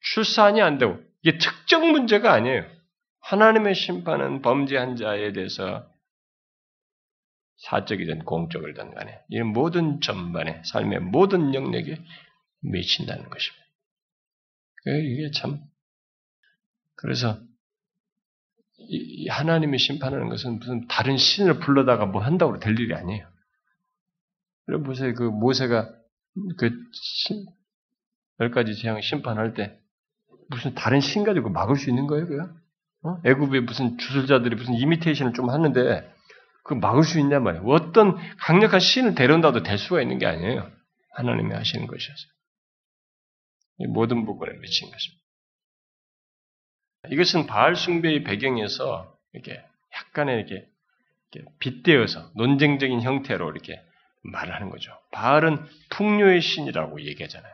[0.00, 2.64] 출산이 안 되고, 이게 특정 문제가 아니에요.
[3.20, 5.91] 하나님의 심판은 범죄한 자에 대해서
[7.62, 11.96] 사적이든 공적이든 간에 이 모든 전반에 삶의 모든 영역에
[12.60, 13.64] 미친다는 것입니다.
[14.86, 15.60] 이게 참
[16.96, 17.38] 그래서
[18.78, 23.28] 이 하나님이 심판하는 것은 무슨 다른 신을 불러다가 뭐 한다고 될 일이 아니에요.
[24.68, 25.14] 여러분 보세요.
[25.14, 25.94] 그 모세가
[26.58, 29.78] 그열 가지 재앙 심판할 때
[30.48, 32.56] 무슨 다른 신 가지고 막을 수 있는 거예요, 그요?
[33.04, 33.20] 어?
[33.24, 36.12] 애굽의 무슨 주술자들이 무슨 이미테이션을 좀 하는데
[36.62, 37.64] 그 막을 수 있냐 말이에요.
[37.66, 40.70] 어떤 강력한 신을 데려온다도 될 수가 있는 게 아니에요.
[41.10, 42.26] 하나님이 하시는 것이어서.
[43.88, 45.22] 모든 부분에 미친 것입니다.
[47.10, 50.68] 이것은 바알 숭배의 배경에서 이렇게 약간의 이렇게,
[51.32, 53.82] 이렇게 빗대어서 논쟁적인 형태로 이렇게
[54.22, 54.92] 말을 하는 거죠.
[55.10, 57.52] 바알은 풍요의 신이라고 얘기하잖아요.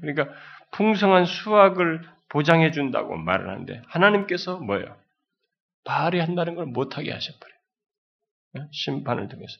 [0.00, 0.28] 그러니까
[0.70, 4.96] 풍성한 수확을 보장해 준다고 말을 하는데 하나님께서 뭐예요?
[5.84, 7.55] 바알이 한다는 걸 못하게 하셔버려요.
[8.56, 8.68] 예?
[8.72, 9.56] 심판을 통해서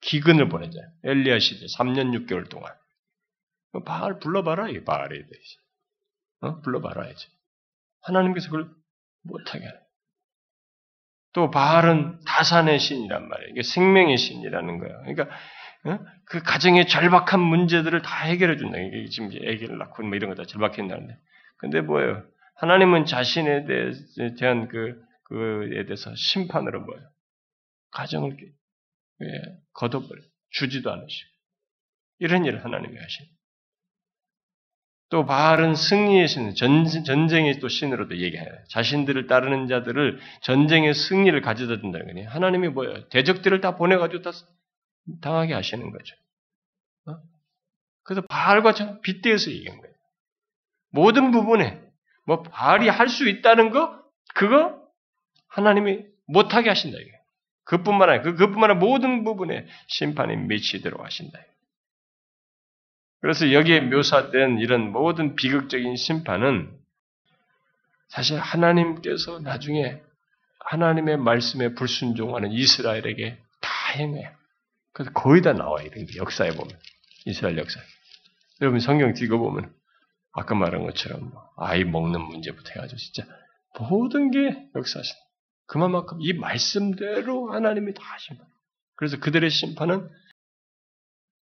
[0.00, 0.90] 기근을 보내잖아요.
[1.04, 2.72] 엘리야 시대 3년 6개월 동안
[3.84, 5.56] 바알 불러봐라 이 바알에 대해서
[6.40, 6.60] 어?
[6.60, 7.26] 불러봐라야지.
[8.02, 8.70] 하나님께서 그걸
[9.22, 9.80] 못하게 하는.
[11.32, 13.50] 또 바알은 다산의 신이란 말이에요.
[13.50, 14.98] 이게 생명의 신이라는 거예요.
[15.00, 15.24] 그러니까
[15.86, 15.98] 어?
[16.26, 18.78] 그 가정의 절박한 문제들을 다 해결해 준다.
[18.78, 21.16] 이게 지금 애기를 낳고 뭐 이런 거 다 절박했다는데
[21.56, 22.22] 근데 뭐예요?
[22.56, 23.64] 하나님은 자신에
[24.38, 27.02] 대한 그, 그에 대해서 심판으로 뭐예요?
[27.94, 28.36] 가정을
[29.22, 29.26] 예,
[29.72, 30.20] 걷어버려.
[30.50, 31.30] 주지도 않으시고.
[32.18, 33.30] 이런 일을 하나님이 하시는.
[35.10, 38.48] 또 바알은 승리의 신, 전, 전쟁의 또 신으로도 얘기해요.
[38.70, 42.24] 자신들을 따르는 자들을 전쟁의 승리를 가져다 준다는 거니.
[42.24, 43.08] 하나님이 뭐예요?
[43.10, 44.32] 대적들을 다 보내가지고 다
[45.20, 46.16] 당하게 하시는 거죠.
[47.06, 47.16] 어?
[48.02, 49.94] 그래서 바알과 빗대어서 얘기한 거예요.
[50.90, 51.80] 모든 부분에
[52.26, 54.02] 뭐 바알이 할 수 있다는 거
[54.34, 54.82] 그거
[55.48, 57.13] 하나님이 못하게 하신다 이게.
[57.64, 61.38] 그뿐만 아니라 그 그뿐만 아니라 모든 부분에 심판이 미치도록 하신다.
[63.20, 66.70] 그래서 여기에 묘사된 이런 모든 비극적인 심판은
[68.08, 70.00] 사실 하나님께서 나중에
[70.60, 74.30] 하나님의 말씀에 불순종하는 이스라엘에게 다 행해요.
[74.92, 75.86] 그래서 거의 다 나와요.
[75.86, 76.78] 이런 게 역사에 보면.
[77.24, 77.80] 이스라엘 역사.
[78.60, 79.74] 여러분 성경 읽어보면
[80.32, 83.24] 아까 말한 것처럼 뭐 아이 먹는 문제부터 해가지고 진짜
[83.78, 85.16] 모든 게 역사신.
[85.66, 88.50] 그만큼 이 말씀대로 하나님이 다 하신 거예요.
[88.96, 90.08] 그래서 그들의 심판은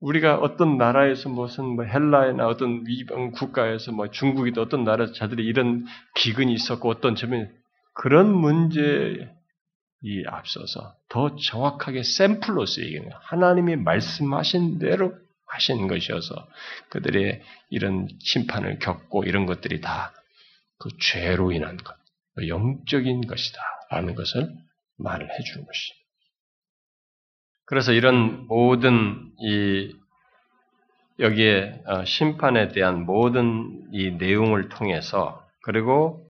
[0.00, 5.86] 우리가 어떤 나라에서 무슨 뭐 헬라나 어떤 위방 국가에서 뭐 중국이든 어떤 나라 자들이 이런
[6.14, 7.50] 기근이 있었고 어떤 점에
[7.92, 9.28] 그런 문제에
[10.26, 15.12] 앞서서 더 정확하게 샘플로서 얘기하는 하나님이 말씀하신 대로
[15.46, 16.48] 하신 것이어서
[16.88, 20.12] 그들의 이런 심판을 겪고 이런 것들이 다
[20.80, 21.94] 그 죄로 인한 것,
[22.46, 23.60] 영적인 것이다.
[23.90, 24.48] 라는 것을
[24.98, 25.94] 말을 해주는 것이죠.
[27.64, 29.94] 그래서 이런 모든 이
[31.18, 36.28] 여기에 어, 심판에 대한 모든 이 내용을 통해서 그리고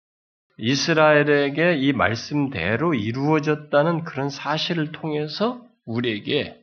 [0.58, 6.62] 이스라엘에게 이 말씀대로 이루어졌다는 그런 사실을 통해서 우리에게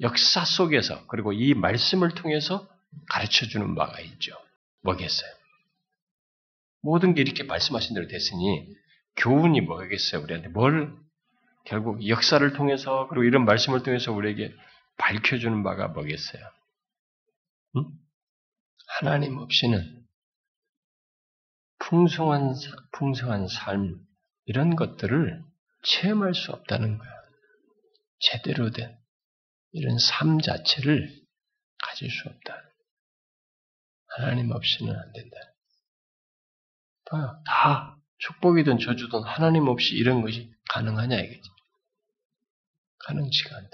[0.00, 2.68] 역사 속에서 그리고 이 말씀을 통해서
[3.08, 4.34] 가르쳐 주는 바가 있죠.
[4.82, 5.30] 뭐겠어요?
[6.82, 8.66] 모든 게 이렇게 말씀하신 대로 됐으니
[9.16, 10.22] 교훈이 뭐겠어요?
[10.22, 10.94] 우리한테 뭘
[11.64, 14.52] 결국 역사를 통해서 그리고 이런 말씀을 통해서 우리에게
[14.98, 16.42] 밝혀주는 바가 뭐겠어요?
[17.76, 17.84] 응?
[18.98, 20.02] 하나님 없이는
[21.78, 22.54] 풍성한
[22.92, 23.98] 풍성한 삶
[24.44, 25.42] 이런 것들을
[25.82, 27.10] 체험할 수 없다는 거야.
[28.18, 28.96] 제대로 된
[29.72, 31.08] 이런 삶 자체를
[31.82, 32.62] 가질 수 없다.
[34.16, 35.36] 하나님 없이는 안 된다.
[37.12, 37.36] 봐요.
[37.46, 41.50] 다 축복이든 저주든 하나님 없이 이런 것이 가능하냐 이거지.
[43.06, 43.70] 가능치가 않다.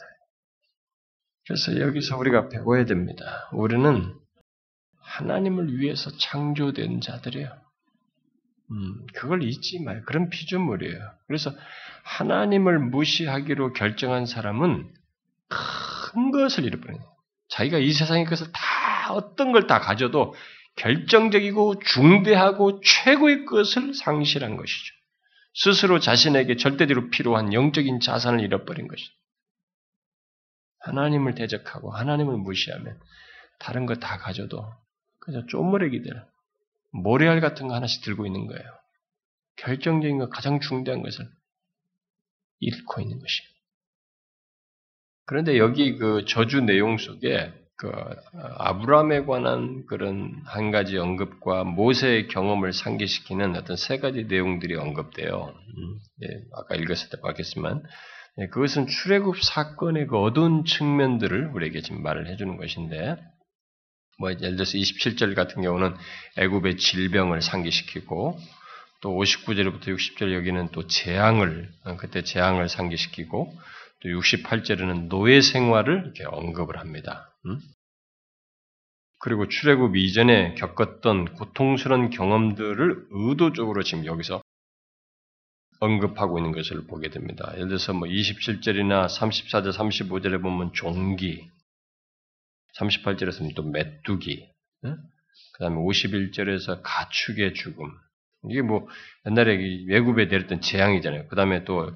[1.46, 3.48] 그래서 여기서 우리가 배워야 됩니다.
[3.52, 4.14] 우리는
[5.00, 7.50] 하나님을 위해서 창조된 자들이에요.
[8.70, 10.02] 음, 그걸 잊지 마요.
[10.06, 10.98] 그런 피조물이에요.
[11.26, 11.52] 그래서
[12.04, 14.92] 하나님을 무시하기로 결정한 사람은
[15.48, 17.00] 큰 것을 잃어버려요.
[17.48, 20.34] 자기가 이 세상의 것을 다 어떤 걸 다 가져도
[20.78, 24.94] 결정적이고 중대하고 최고의 것을 상실한 것이죠.
[25.54, 29.12] 스스로 자신에게 절대적으로 필요한 영적인 자산을 잃어버린 것이죠.
[30.80, 32.98] 하나님을 대적하고 하나님을 무시하면
[33.58, 34.64] 다른 거 다 가져도
[35.18, 36.24] 그저 쪼무레기들,
[36.92, 38.64] 모래알 같은 거 하나씩 들고 있는 거예요.
[39.56, 41.28] 결정적인 것, 가장 중대한 것을
[42.60, 43.48] 잃고 있는 것이에요.
[45.26, 47.92] 그런데 여기 그 저주 내용 속에 그
[48.58, 55.54] 아브라함에 관한 그런 한 가지 언급과 모세의 경험을 상기시키는 어떤 세 가지 내용들이 언급돼요.
[55.54, 57.84] 음, 예, 아까 읽었을 때 봤겠지만
[58.38, 63.16] 예, 그것은 출애굽 사건의 그 어두운 측면들을 우리에게 지금 말을 해주는 것인데
[64.18, 65.94] 뭐 예를 들어서 27절 같은 경우는
[66.36, 68.40] 애굽의 질병을 상기시키고
[69.02, 73.54] 또 59절부터 60절 여기는 또 재앙을 어, 그때 재앙을 상기시키고
[74.00, 77.27] 또 68절에는 노예 생활을 이렇게 언급을 합니다.
[77.46, 77.58] 음?
[79.20, 84.42] 그리고 출애굽 이전에 겪었던 고통스러운 경험들을 의도적으로 지금 여기서
[85.80, 87.50] 언급하고 있는 것을 보게 됩니다.
[87.54, 91.48] 예를 들어서 뭐 27절이나 34절, 35절에 보면 종기,
[92.76, 94.48] 38절에서는 또 메뚜기,
[94.82, 97.90] 그 다음에 51절에서 가축의 죽음.
[98.48, 98.88] 이게 뭐
[99.26, 99.56] 옛날에
[99.88, 101.26] 외국에 내렸던 재앙이잖아요.
[101.28, 101.92] 그 다음에 또뭐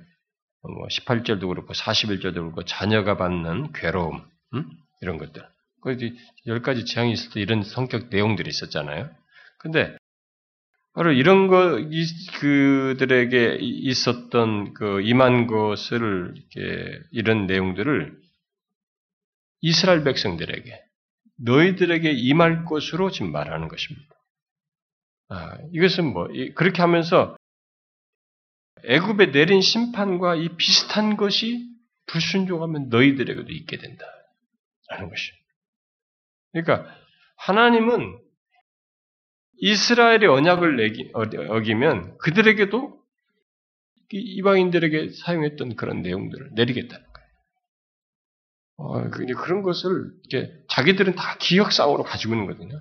[0.91, 4.71] 18절도 그렇고 41절도 그렇고 자녀가 받는 괴로움 음?
[5.03, 5.43] 이런 것들.
[5.83, 9.11] 그열 가지 재앙이 있을 때 이런 성격 내용들이 있었잖아요.
[9.59, 9.97] 근데
[10.95, 11.79] 바로 이런 거
[12.39, 18.17] 그들에게 있었던 그 임한 것을 이렇게 이런 내용들을
[19.63, 20.83] 이스라엘 백성들에게
[21.39, 24.15] 너희들에게 임할 것으로 지금 말하는 것입니다.
[25.29, 27.37] 아, 이것은 뭐 그렇게 하면서
[28.85, 31.67] 애굽에 내린 심판과 이 비슷한 것이
[32.07, 34.05] 불순종하면 너희들에게도 있게 된다.
[34.93, 35.33] 라는 것이.
[36.53, 36.87] 그러니까
[37.37, 38.19] 하나님은
[39.59, 43.01] 이스라엘의 언약을 내기, 어기면 그들에게도
[44.11, 47.29] 이방인들에게 사용했던 그런 내용들을 내리겠다는 거예요.
[48.77, 52.81] 어, 그런 것을 이렇게 자기들은 다 기억 상으로 가지고 있는 거거든요.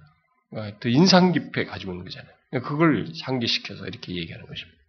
[0.52, 2.34] 어, 더 인상 깊게 가지고 있는 거잖아요.
[2.64, 4.82] 그걸 상기시켜서 이렇게 얘기하는 것입니다.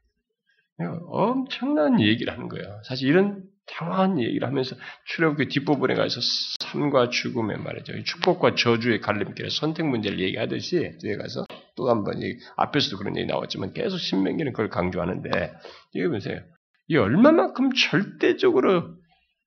[1.06, 2.80] 엄청난 얘기를 하는 거예요.
[2.84, 6.20] 사실 이런 장황한 얘기를 하면서 출애굽기 뒷부분에 가서
[6.60, 8.02] 삶과 죽음의 말이죠.
[8.04, 11.46] 축복과 저주의 갈림길의 선택 문제를 얘기하듯이 뒤에 가서
[11.76, 12.20] 또 한번
[12.56, 15.52] 앞에서도 그런 얘기 나왔지만 계속 신명기는 그걸 강조하는데
[15.94, 16.40] 이거 보세요.
[16.88, 18.96] 이 얼마만큼 절대적으로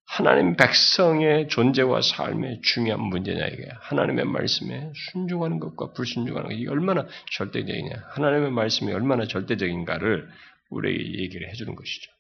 [0.07, 7.07] 하나님 백성의 존재와 삶의 중요한 문제냐 이게 하나님의 말씀에 순종하는 것과 불순종하는 것 이게 얼마나
[7.32, 10.30] 절대적이냐 하나님의 말씀이 얼마나 절대적인가를
[10.70, 12.14] 우리에게 얘기를 해주는 것이죠.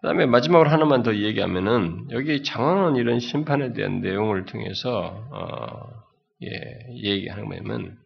[0.00, 6.02] 그 다음에 마지막으로 하나만 더 얘기하면은 여기 장황한 이런 심판에 대한 내용을 통해서 어,
[6.42, 7.98] 예, 얘기하는 거냐면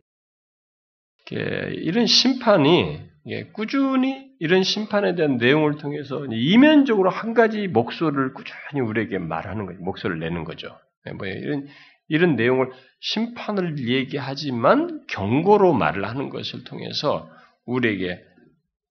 [1.30, 9.18] 이런 심판이 예, 꾸준히 이런 심판에 대한 내용을 통해서 이면적으로 한 가지 목소리를 꾸준히 우리에게
[9.18, 9.78] 말하는 거죠.
[9.80, 10.76] 목소리를 내는 거죠.
[11.06, 11.68] 예, 뭐 이런
[12.08, 12.70] 이런 내용을
[13.00, 17.30] 심판을 얘기하지만 경고로 말을 하는 것을 통해서
[17.66, 18.20] 우리에게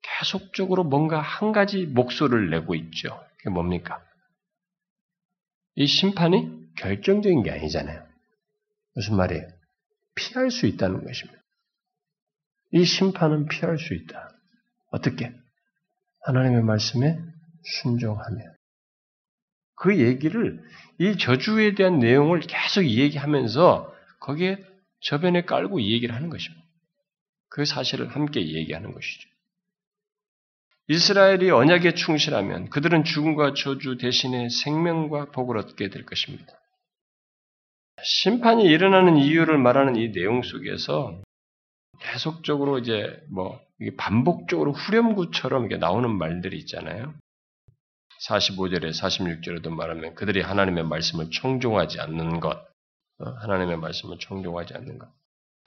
[0.03, 3.19] 계속적으로 뭔가 한 가지 목소리를 내고 있죠.
[3.37, 4.03] 그게 뭡니까?
[5.75, 8.05] 이 심판이 결정적인 게 아니잖아요.
[8.95, 9.47] 무슨 말이에요?
[10.15, 11.41] 피할 수 있다는 것입니다.
[12.71, 14.29] 이 심판은 피할 수 있다.
[14.91, 15.33] 어떻게?
[16.21, 17.19] 하나님의 말씀에
[17.81, 18.43] 순종하며.
[19.75, 20.63] 그 얘기를,
[20.99, 24.57] 이 저주에 대한 내용을 계속 얘기하면서 거기에
[25.01, 26.63] 저변에 깔고 얘기를 하는 것입니다.
[27.49, 29.29] 그 사실을 함께 얘기하는 것이죠.
[30.87, 36.45] 이스라엘이 언약에 충실하면 그들은 죽음과 저주 대신에 생명과 복을 얻게 될 것입니다.
[38.03, 41.21] 심판이 일어나는 이유를 말하는 이 내용 속에서
[42.01, 43.61] 계속적으로 이제 뭐
[43.97, 47.13] 반복적으로 후렴구처럼 이게 나오는 말들이 있잖아요.
[48.27, 52.57] 45절에 46절에도 말하면 그들이 하나님의 말씀을 청종하지 않는 것,
[53.19, 55.09] 어, 하나님의 말씀을 청종하지 않는 것.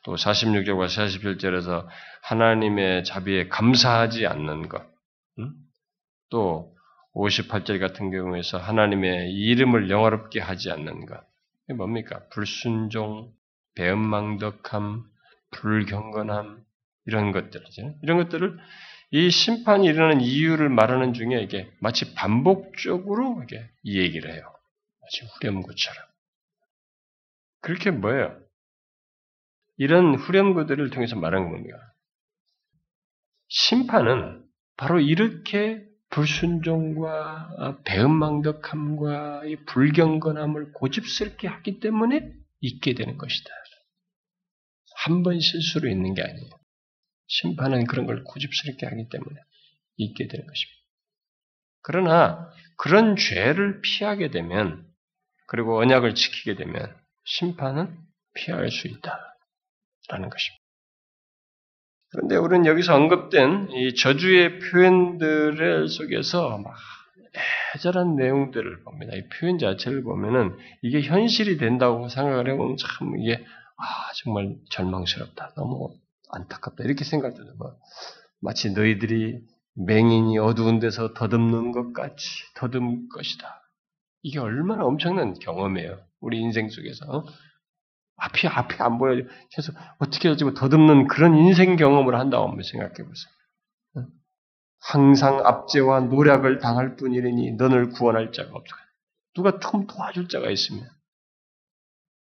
[0.04, 1.86] 또 46절과 47절에서
[2.22, 4.95] 하나님의 자비에 감사하지 않는 것.
[6.30, 6.74] 또
[7.14, 11.20] 58절 같은 경우에서 하나님의 이름을 영화롭게 하지 않는 것.
[11.64, 12.22] 이게 뭡니까?
[12.30, 13.32] 불순종,
[13.74, 15.04] 배은망덕함,
[15.50, 16.64] 불경건함
[17.06, 17.94] 이런 것들이죠.
[18.02, 18.58] 이런 것들을
[19.12, 24.42] 이 심판이 일어나는 이유를 말하는 중에 이게 마치 반복적으로 이게 이 얘기를 해요.
[25.00, 26.04] 마치 후렴구처럼.
[27.60, 28.38] 그렇게 뭐예요?
[29.78, 31.94] 이런 후렴구들을 통해서 말하는 겁니다.
[33.48, 34.45] 심판은
[34.76, 43.50] 바로 이렇게 불순종과 배은망덕함과 불경건함을 고집스럽게 하기 때문에 있게 되는 것이다.
[45.04, 46.50] 한 번 실수로 있는 게 아니에요.
[47.28, 49.40] 심판은 그런 걸 고집스럽게 하기 때문에
[49.96, 50.76] 있게 되는 것입니다.
[51.82, 54.86] 그러나 그런 죄를 피하게 되면
[55.46, 57.96] 그리고 언약을 지키게 되면 심판은
[58.34, 60.55] 피할 수 있다라는 것입니다.
[62.16, 66.74] 그런데 우리는 여기서 언급된 이 저주의 표현들 속에서 막
[67.74, 69.12] 애절한 내용들을 봅니다.
[69.14, 73.44] 이 표현 자체를 보면은 이게 현실이 된다고 생각을 해보면 참 이게
[73.76, 73.84] 아
[74.24, 75.52] 정말 절망스럽다.
[75.56, 75.94] 너무
[76.30, 76.84] 안타깝다.
[76.84, 77.76] 이렇게 생각되는 뭐
[78.40, 79.40] 마치 너희들이
[79.74, 83.60] 맹인이 어두운 데서 더듬는 것 같이 더듬을 것이다.
[84.22, 85.98] 이게 얼마나 엄청난 경험이에요.
[86.20, 87.26] 우리 인생 속에서.
[88.16, 89.22] 앞이 앞이 안 보여.
[89.52, 93.36] 그래서 어떻게 해가지고 더듬는 그런 인생 경험을 한다고 한번 생각해 보세요.
[94.78, 98.76] 항상 압제와 노력을 당할 뿐이니 너를 구원할 자가 없다.
[99.34, 100.88] 누가 좀 도와줄 자가 있으면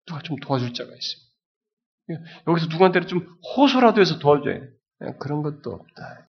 [0.06, 3.26] 누가 좀 도와줄 자가 있으면 여기서 누구한테 좀
[3.56, 4.70] 호소라도 해서 도와줘야 돼.
[5.20, 6.30] 그런 것도 없다.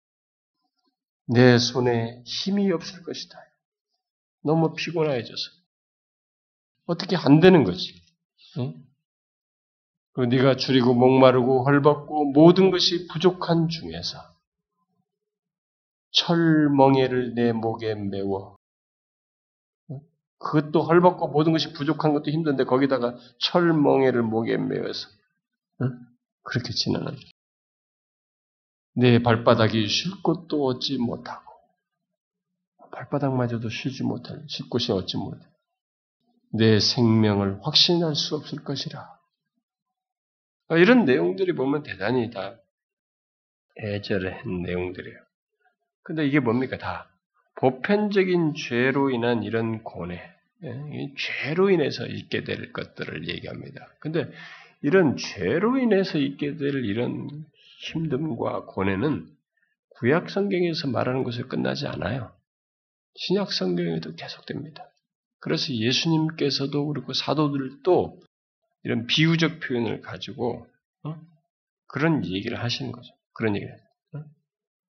[1.26, 3.38] 내 손에 힘이 없을 것이다.
[4.42, 5.50] 너무 피곤해져서
[6.86, 8.02] 어떻게 안 되는 거지.
[8.58, 8.74] 응?
[10.14, 14.18] 그 네가 줄이고 목마르고 헐벗고 모든 것이 부족한 중에서
[16.12, 18.56] 철멍에를 내 목에 메워.
[20.38, 25.08] 그것도 헐벗고 모든 것이 부족한 것도 힘든데 거기다가 철멍에를 목에 메어서
[26.42, 27.16] 그렇게 지나는
[28.94, 31.52] 내 발바닥이 쉴 곳도 얻지 못하고
[32.92, 35.44] 발바닥마저도 쉬지 못할 쉴 곳이 얻지 못해.
[36.52, 39.00] 내 생명을 확신할 수 없을 것이라.
[39.00, 39.13] 어,
[40.78, 42.56] 이런 내용들이 보면 대단히 다
[43.78, 45.18] 애절한 내용들이에요.
[46.02, 46.78] 근데 이게 뭡니까?
[46.78, 47.10] 다
[47.56, 50.20] 보편적인 죄로 인한 이런 고뇌,
[50.64, 53.88] 예, 죄로 인해서 있게 될 것들을 얘기합니다.
[54.00, 54.30] 근데
[54.82, 57.28] 이런 죄로 인해서 있게 될 이런
[57.84, 59.26] 힘듦과 고뇌는
[59.98, 62.32] 구약 성경에서 말하는 것에 끝나지 않아요.
[63.16, 64.90] 신약 성경에도 계속됩니다.
[65.40, 68.20] 그래서 예수님께서도 그리고 사도들도
[68.84, 70.66] 이런 비유적 표현을 가지고
[71.02, 71.20] 어?
[71.86, 73.12] 그런 얘기를 하시는 거죠.
[73.32, 73.74] 그런 얘기를
[74.14, 74.24] 어?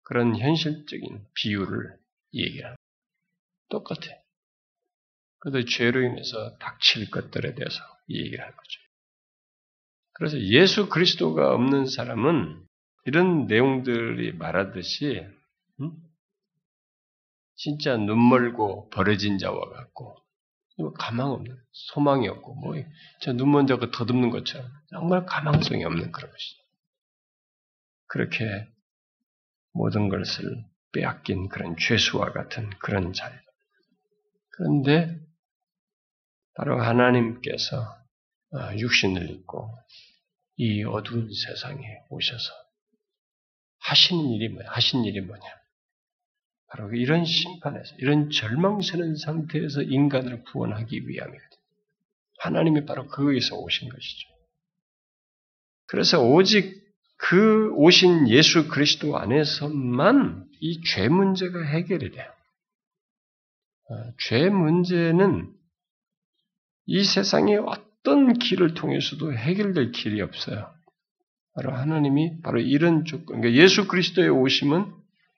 [0.03, 1.97] 그런 현실적인 비유를
[2.35, 2.77] 얘기하는
[3.71, 4.01] 똑같아.
[5.39, 7.77] 그래서 죄로 인해서 닥칠 것들에 대해서
[8.09, 8.81] 얘기를 할 거죠.
[10.15, 12.65] 그래서 예수 그리스도가 없는 사람은
[13.05, 15.27] 이런 내용들이 말하듯이
[15.81, 15.93] 음?
[17.57, 20.24] 진짜 눈멀고 버려진 자와 같고
[20.97, 26.63] 가망 없는 소망이 없고 뭐저 눈먼 자가 더듬는 것처럼 정말 가망성이 없는 그런 것이죠.
[28.07, 28.69] 그렇게
[29.73, 33.33] 모든 것을 빼앗긴 그런 죄수와 같은 그런 자.
[34.51, 35.19] 그런데
[36.55, 37.81] 바로 하나님께서
[38.53, 39.69] 어, 육신을 입고
[40.57, 42.53] 이 어두운 세상에 오셔서
[43.81, 44.71] 하시는 일이 뭐냐?
[44.71, 45.43] 하신 일이 뭐냐?
[46.69, 51.61] 바로 이런 심판에서, 이런 절망스러운 상태에서 인간을 구원하기 위함이거든요.
[52.39, 54.29] 하나님이 바로 거기서 오신 것이죠.
[55.87, 56.83] 그래서 오직
[57.17, 62.27] 그 오신 예수 그리스도 안에서만 이 죄 문제가 해결이 돼요.
[63.91, 65.53] 어, 죄 문제는
[66.87, 70.71] 이 세상의 어떤 길을 통해서도 해결될 길이 없어요.
[71.55, 74.93] 바로 하나님이 바로 이런 조건, 그러니까 예수 그리스도의 오심은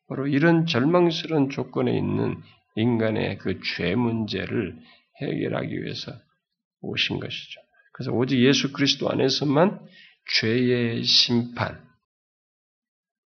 [0.08, 2.40] 바로 이런 절망스러운 조건에 있는
[2.76, 4.78] 인간의 그 죄 문제를
[5.20, 6.12] 해결하기 위해서
[6.80, 7.60] 오신 것이죠.
[7.92, 9.80] 그래서 오직 예수 그리스도 안에서만
[10.40, 11.82] 죄의 심판,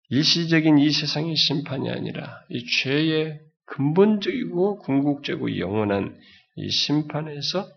[0.10, 6.20] 일시적인 이 세상의 심판이 아니라 이 죄의 근본적이고 궁극적이고 영원한
[6.56, 7.68] 이 심판에서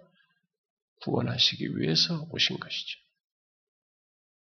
[1.02, 3.01] 구원하시기 위해서 오신 것이죠.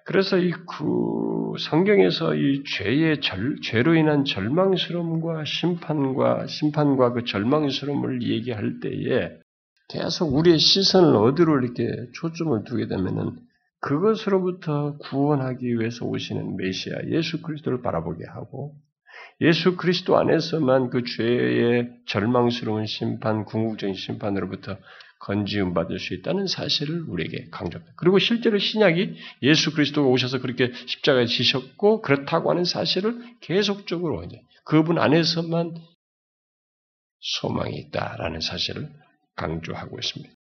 [0.05, 9.39] 그래서 이그 성경에서 이 죄의 절, 죄로 인한 절망스러움과 심판과 심판과 그 절망스러움을 얘기할 때에
[9.89, 13.37] 계속 우리의 시선을 어디로 이렇게 초점을 두게 되면은
[13.81, 18.75] 그것으로부터 구원하기 위해서 오시는 메시아 예수 그리스도를 바라보게 하고
[19.41, 24.77] 예수 그리스도 안에서만 그 죄의 절망스러운 심판, 궁극적인 심판으로부터
[25.19, 27.93] 건지움 받을 수 있다는 사실을 우리에게 강조합니다.
[27.97, 34.99] 그리고 실제로 신약이 예수 그리스도가 오셔서 그렇게 십자가에 지셨고 그렇다고 하는 사실을 계속적으로 이제 그분
[34.99, 35.75] 안에서만
[37.19, 38.89] 소망이 있다라는 사실을
[39.35, 40.33] 강조하고 있습니다.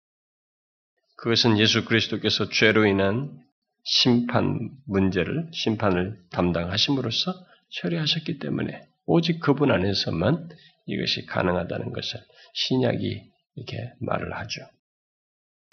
[1.18, 3.40] 그것은 예수 그리스도께서 죄로 인한
[3.86, 7.34] 심판 문제를 심판을 담당하심으로써
[7.70, 10.50] 처리하셨기 때문에 오직 그분 안에서만
[10.86, 12.20] 이것이 가능하다는 것을
[12.54, 14.62] 신약이 이렇게 말을 하죠.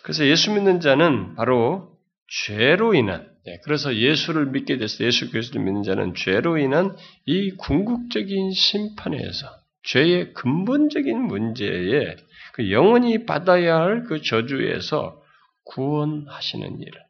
[0.03, 1.99] 그래서 예수 믿는 자는 바로
[2.29, 6.97] 죄로 인한, 예, 그래서 예수를 믿게 돼서 예수 그리스도를 믿는 자는 죄로 인한
[7.27, 9.49] 이 궁극적인 심판에서
[9.83, 12.17] 죄의 근본적인 문제에
[12.53, 15.23] 그 영원히 받아야 할 그 저주에서
[15.65, 17.01] 구원하시는 일을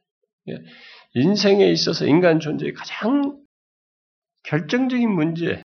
[0.50, 0.54] 예,
[1.14, 3.40] 인생에 있어서 인간 존재의 가장
[4.44, 5.62] 결정적인 문제,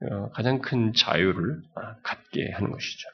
[0.00, 3.08] 어, 가장 큰 자유를 아, 갖게 하는 것이죠.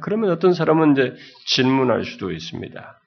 [0.00, 1.16] 그러면 어떤 사람은 이제
[1.46, 3.00] 질문할 수도 있습니다.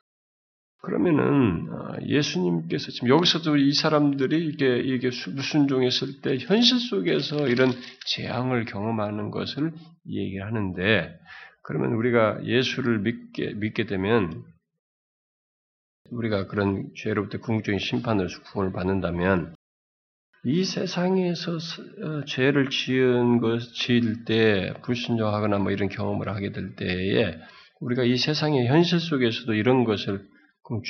[0.82, 7.72] 그러면은 어, 예수님께서 지금 여기서도 이 사람들이 이게 이게 무순종했을 때 현실 속에서 이런
[8.08, 9.74] 재앙을 경험하는 것을
[10.10, 11.20] 얘기하는데
[11.62, 14.44] 그러면 우리가 예수를 믿게 믿게 되면
[16.10, 19.56] 우리가 그런 죄로부터 궁극적인 심판으로서 구원을 받는다면
[20.44, 27.38] 이 세상에서 어, 죄를 지은 것, 지을 때, 불순종하거나 뭐 이런 경험을 하게 될 때에,
[27.80, 30.28] 우리가 이 세상의 현실 속에서도 이런 것을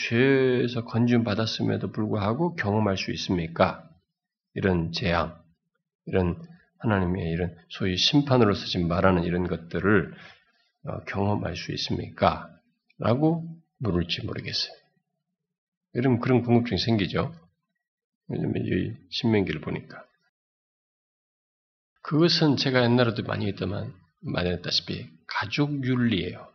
[0.09, 3.89] 죄에서 건지움 받았음에도 불구하고 경험할 수 있습니까?
[4.53, 5.35] 이런 재앙,
[6.05, 6.39] 이런
[6.79, 10.13] 하나님의 이런 소위 심판으로서 지금 말하는 이런 것들을
[10.83, 12.49] 어, 경험할 수 있습니까?
[12.99, 13.43] 라고
[13.79, 14.73] 물을지 모르겠어요.
[15.95, 17.33] 여러분 그런 궁금증이 생기죠?
[18.31, 20.03] 왜냐면 이 신명기를 보니까.
[22.01, 26.47] 그것은 제가 옛날에도 많이 했더만, 많이 했다시피 가족 윤리예요.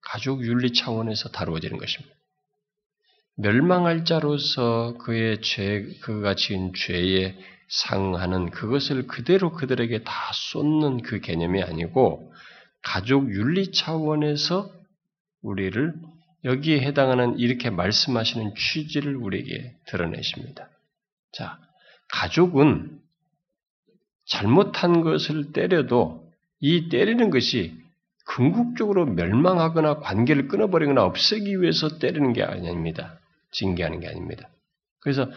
[0.00, 2.14] 가족 윤리 차원에서 다루어지는 것입니다.
[3.36, 7.38] 멸망할 자로서 그의 죄, 그가 지은 죄에
[7.68, 12.32] 상하는 그것을 그대로 그들에게 다 쏟는 그 개념이 아니고
[12.82, 14.70] 가족 윤리 차원에서
[15.42, 15.94] 우리를
[16.44, 20.68] 여기에 해당하는 이렇게 말씀하시는 취지를 우리에게 드러내십니다.
[21.32, 21.58] 자,
[22.08, 22.98] 가족은
[24.26, 26.30] 잘못한 것을 때려도
[26.60, 27.78] 이 때리는 것이
[28.26, 33.18] 궁극적으로 멸망하거나 관계를 끊어버리거나 없애기 위해서 때리는 게 아닙니다.
[33.50, 34.48] 징계하는 게 아닙니다.
[35.00, 35.30] 그래서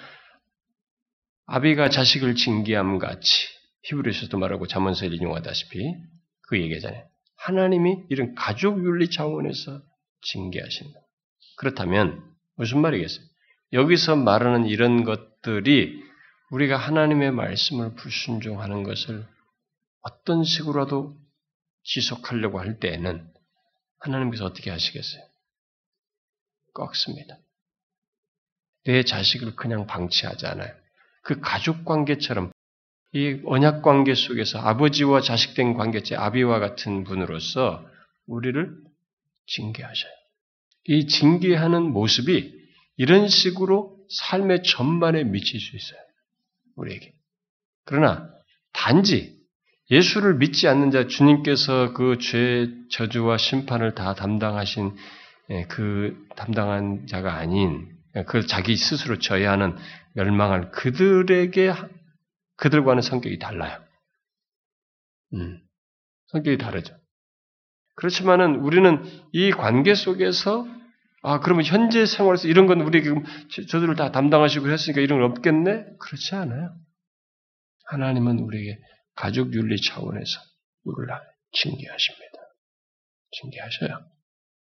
[1.46, 3.48] 아비가 자식을 징계함 같이
[3.84, 5.96] 히브리서도 말하고 자문서에 인용하다시피
[6.48, 7.04] 그 얘기잖아요.
[7.36, 9.82] 하나님이 이런 가족 윤리 차원에서
[10.24, 11.00] 징계하신다.
[11.58, 12.24] 그렇다면
[12.56, 13.26] 무슨 말이겠어요?
[13.74, 16.02] 여기서 말하는 이런 것들이
[16.52, 19.26] 우리가 하나님의 말씀을 불순종하는 것을
[20.02, 21.18] 어떤 식으로라도
[21.84, 23.28] 지속하려고 할 때에는
[24.00, 25.24] 하나님께서 어떻게 하시겠어요?
[26.74, 27.38] 꺾습니다.
[28.86, 30.74] 내 자식을 그냥 방치하지 않아요.
[31.22, 32.52] 그 가족 관계처럼
[33.14, 37.88] 이 언약 관계 속에서 아버지와 자식된 관계체 아비와 같은 분으로서
[38.28, 38.76] 우리를
[39.48, 40.12] 징계하셔요.
[40.86, 42.54] 이 징계하는 모습이
[42.98, 46.00] 이런 식으로 삶의 전반에 미칠 수 있어요.
[46.76, 47.14] 우리에게.
[47.86, 48.30] 그러나
[48.74, 49.42] 단지
[49.92, 54.96] 예수를 믿지 않는 자 주님께서 그 죄 저주와 심판을 다 담당하신
[55.50, 57.90] 예, 그 담당한 자가 아닌
[58.28, 59.76] 그 자기 스스로 져야 하는
[60.14, 61.74] 멸망할 그들에게
[62.56, 63.84] 그들과는 성격이 달라요.
[65.34, 65.60] 음,
[66.28, 66.96] 성격이 다르죠.
[67.96, 70.66] 그렇지만은 우리는 이 관계 속에서
[71.22, 73.24] 아 그러면 현재 생활에서 이런 건 우리 지금
[73.70, 75.86] 저들을 다 담당하시고 했으니까 이런 건 없겠네?
[76.00, 76.76] 그렇지 않아요.
[77.86, 78.80] 하나님은 우리에게
[79.16, 80.40] 가족 윤리 차원에서
[80.84, 81.14] 우리를
[81.54, 82.38] 징계하십니다.
[83.32, 84.12] 징계하셔요.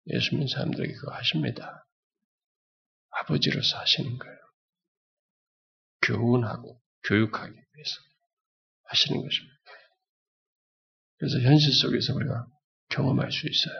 [0.07, 1.85] 예수 믿는 사람들에게 그거 하십니다.
[3.09, 4.37] 아버지로서 하시는 거예요.
[6.03, 8.01] 교훈하고 교육하기 위해서
[8.83, 9.55] 하시는 것입니다.
[11.17, 12.45] 그래서 현실 속에서 우리가
[12.89, 13.75] 경험할 수 있어요.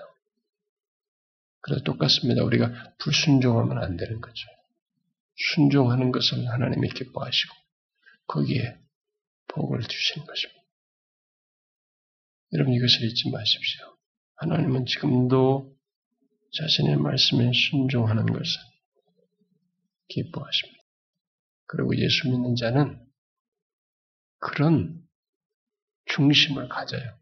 [1.62, 2.44] 그래서 똑같습니다.
[2.44, 4.48] 우리가 불순종하면 안 되는 거죠.
[5.54, 7.56] 순종하는 것을 하나님이 기뻐하시고
[8.28, 8.78] 거기에
[9.48, 10.62] 복을 주시는 것입니다.
[12.54, 13.98] 여러분 이것을 잊지 마십시오.
[14.36, 15.76] 하나님은 지금도
[16.54, 18.62] 자신의 말씀에 순종하는 것을
[20.08, 20.84] 기뻐하십니다.
[21.68, 23.04] 그리고 예수 믿는 자는
[24.40, 25.04] 그런
[26.06, 27.18] 중심을 가져요.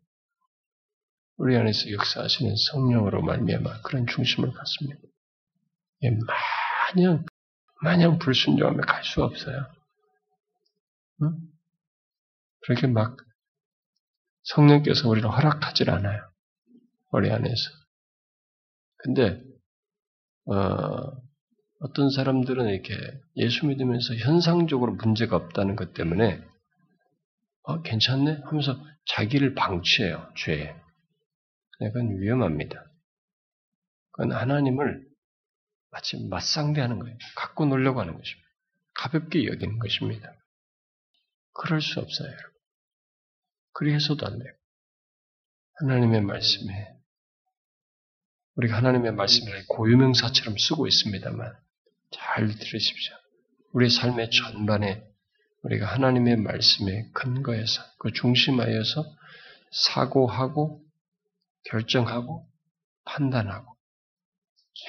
[1.37, 5.01] 우리 안에서 역사하시는 성령으로 말미암아 그런 중심을 갖습니다.
[6.03, 6.11] 예,
[6.95, 7.25] 마냥
[7.81, 9.65] 마냥 불순종하면 갈수 없어요.
[11.21, 11.37] 응?
[12.61, 13.17] 그렇게 막
[14.43, 16.21] 성령께서 우리를 허락하질 않아요.
[17.11, 17.71] 우리 안에서.
[18.97, 19.41] 근데
[20.45, 21.11] 어,
[21.79, 22.95] 어떤 사람들은 이렇게
[23.35, 26.41] 예수 믿으면서 현상적으로 문제가 없다는 것 때문에
[27.63, 30.82] 어, 괜찮네 하면서 자기를 방치해요 죄에.
[31.79, 32.83] 그건 위험합니다.
[34.11, 35.05] 그건 하나님을
[35.91, 37.17] 마치 맞상대하는 거예요.
[37.35, 38.49] 갖고 놀려고 하는 것입니다.
[38.95, 40.33] 가볍게 여기는 것입니다.
[41.53, 42.51] 그럴 수 없어요, 여러분.
[43.73, 44.53] 그리해서도 안 돼요.
[45.79, 46.93] 하나님의 말씀에
[48.55, 51.53] 우리가 하나님의 말씀을 고유명사처럼 쓰고 있습니다만
[52.11, 53.15] 잘 들으십시오.
[53.71, 55.03] 우리 삶의 전반에
[55.63, 59.03] 우리가 하나님의 말씀에 근거해서 그 중심하여서
[59.71, 60.83] 사고하고
[61.65, 62.49] 결정하고
[63.05, 63.75] 판단하고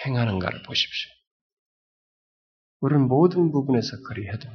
[0.04, 1.10] 행하는가를 보십시오.
[2.80, 4.48] 우리는 모든 부분에서 그리해도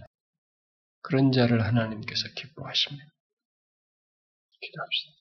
[1.02, 3.06] 그런 자를 하나님께서 기뻐하십니다.
[4.62, 5.20] 기도합시다.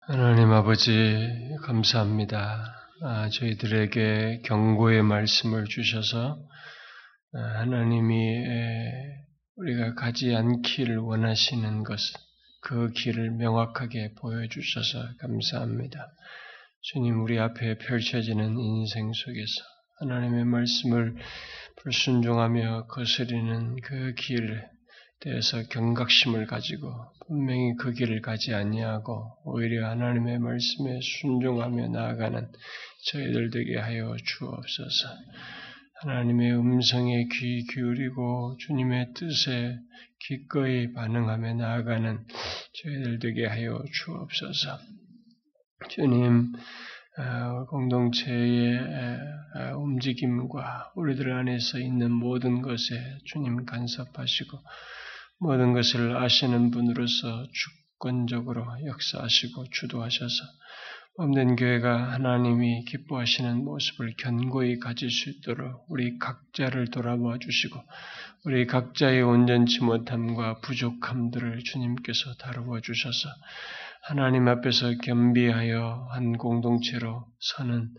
[0.00, 2.76] 하나님 아버지 감사합니다.
[3.02, 6.38] 아, 저희들에게 경고의 말씀을 주셔서
[7.34, 8.44] 아, 하나님이
[9.56, 12.25] 우리가 가지 않기를 원하시는 것을
[12.66, 16.08] 그 길을 명확하게 보여주셔서 감사합니다.
[16.80, 19.62] 주님, 우리 앞에 펼쳐지는 인생 속에서
[20.00, 21.14] 하나님의 말씀을
[21.76, 24.64] 불순종하며 거스리는 그 길에
[25.20, 26.92] 대해서 경각심을 가지고
[27.28, 32.50] 분명히 그 길을 가지 아니하고 오히려 하나님의 말씀에 순종하며 나아가는
[33.12, 35.08] 저희들 되게 하여 주옵소서.
[36.02, 39.78] 하나님의 음성에 귀 기울이고 주님의 뜻에
[40.26, 42.26] 기꺼이 반응하며 나아가는
[42.82, 44.78] 저희들 되게 하여 주옵소서.
[45.88, 46.52] 주님,
[47.18, 48.80] 어, 공동체의
[49.76, 54.58] 움직임과 우리들 안에서 있는 모든 것에 주님 간섭하시고
[55.38, 60.44] 모든 것을 아시는 분으로서 주권적으로 역사하시고 주도하셔서
[61.18, 67.80] 없는 교회가 하나님이 기뻐하시는 모습을 견고히 가질 수 있도록 우리 각자를 돌아보아 주시고
[68.46, 73.28] 우리 각자의 온전치 못함과 부족함들을 주님께서 다루어 주셔서
[74.02, 77.90] 하나님 앞에서 겸비하여 한 공동체로 서는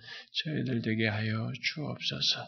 [0.45, 2.45] 저희들 되게 하여 주옵소서.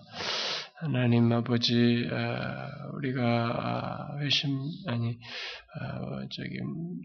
[0.75, 4.49] 하나님 아버지, 어, 우리가 회심
[4.87, 6.57] 아니 어, 저기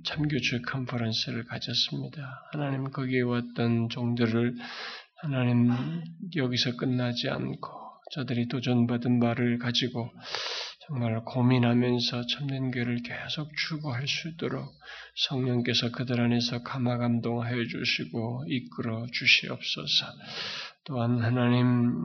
[0.04, 2.48] 참교주 컨퍼런스를 가졌습니다.
[2.52, 4.54] 하나님 거기에 왔던 종들을
[5.22, 5.72] 하나님
[6.36, 7.68] 여기서 끝나지 않고
[8.12, 10.08] 저들이 도전받은 말을 가지고
[10.86, 14.70] 정말 고민하면서 참된 교회를 계속 추구할 수 있도록
[15.28, 20.06] 성령께서 그들 안에서 감화 감동하여 주시고 이끌어 주시옵소서.
[20.84, 22.04] 또한 하나님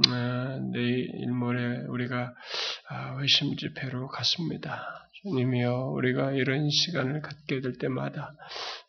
[0.71, 2.33] 내일 모레 우리가
[2.87, 5.09] 아, 회심 집회로 갔습니다.
[5.23, 8.33] 주님이여 우리가 이런 시간을 갖게 될 때마다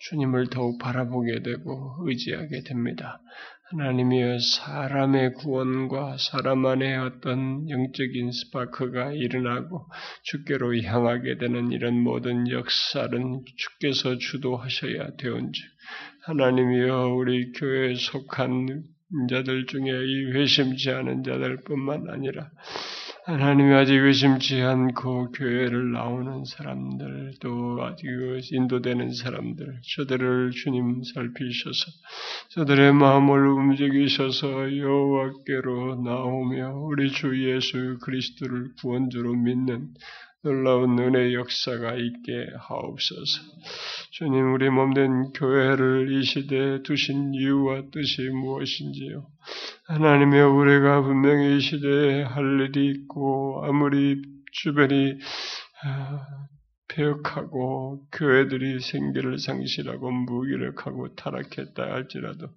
[0.00, 3.20] 주님을 더욱 바라보게 되고 의지하게 됩니다.
[3.70, 9.86] 하나님이여 사람의 구원과 사람 안에 어떤 영적인 스파크가 일어나고
[10.24, 15.64] 주께로 향하게 되는 이런 모든 역사는 주께서 주도하셔야 되온즉
[16.22, 18.82] 하나님이여 우리 교회에 속한
[19.28, 22.50] 자들 중에 이 회심치 않은 자들뿐만 아니라
[23.30, 28.08] 하나님이 아직 의심치 않고 교회를 나오는 사람들, 또 아직
[28.50, 31.92] 인도되는 사람들, 저들을 주님 살피셔서,
[32.48, 39.94] 저들의 마음을 움직이셔서 여호와께로 나오며 우리 주 예수 그리스도를 구원주로 믿는
[40.42, 43.42] 놀라운 은혜 역사가 있게 하옵소서.
[44.10, 49.26] 주님, 우리 몸된 교회를 이 시대에 두신 이유와 뜻이 무엇인지요?
[49.84, 54.22] 하나님의 우리가 분명히 이 시대에 할 일이 있고, 아무리
[54.52, 55.18] 주변이
[55.84, 56.26] 아,
[56.88, 62.48] 폐역하고 교회들이 생계를 상실하고 무기력하고 타락했다 할지라도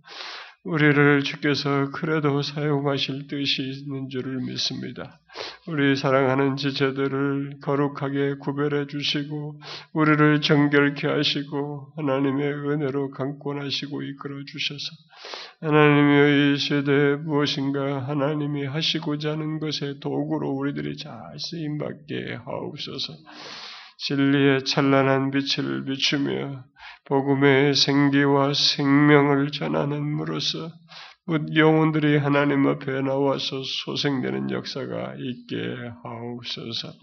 [0.64, 5.20] 우리를 주께서 그래도 사용하실 뜻이 있는 줄을 믿습니다.
[5.68, 9.60] 우리 사랑하는 지체들을 거룩하게 구별해 주시고
[9.92, 14.86] 우리를 정결케 하시고 하나님의 은혜로 강권하시고 이끌어 주셔서
[15.62, 23.14] 하나님의 이 시대에 무엇인가 하나님이 하시고자 하는 것의 도구로 우리들이 잘 쓰임 받게 하옵소서.
[23.98, 26.64] 진리의 찬란한 빛을 비추며
[27.06, 30.72] 복음의 생기와 생명을 전하는으로써
[31.56, 36.94] 영혼들이 하나님 앞에 나와서 소생되는 역사가 있게 하옵소서.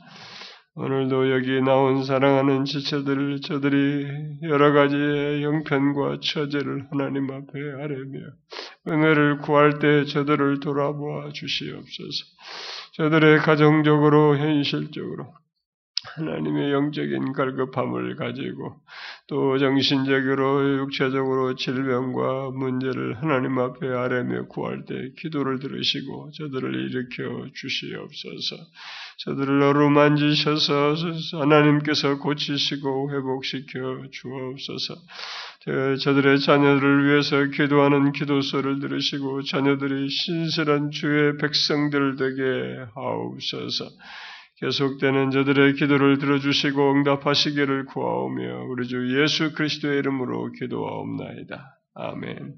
[0.75, 4.07] 오늘도 여기 나온 사랑하는 지체들, 저들이
[4.43, 8.21] 여러 가지의 형편과 처제를 하나님 앞에 아뢰며
[8.89, 12.25] 은혜를 구할 때 저들을 돌아보아 주시옵소서.
[12.93, 15.35] 저들의 가정적으로, 현실적으로,
[16.17, 18.77] 하나님의 영적인 갈급함을 가지고
[19.31, 28.57] 또 정신적으로 육체적으로 질병과 문제를 하나님 앞에 아뢰며 구할 때 기도를 들으시고 저들을 일으켜 주시옵소서.
[29.19, 30.95] 저들을 어루만지셔서
[31.39, 34.97] 하나님께서 고치시고 회복시켜 주옵소서.
[36.01, 43.91] 저들의 자녀들을 위해서 기도하는 기도소를 들으시고 자녀들이 신실한 주의 백성들 되게 하옵소서.
[44.61, 51.79] 계속되는 저들의 기도를 들어주시고 응답하시기를 구하오며 우리 주 예수 그리스도의 이름으로 기도하옵나이다.
[51.95, 52.55] 아멘.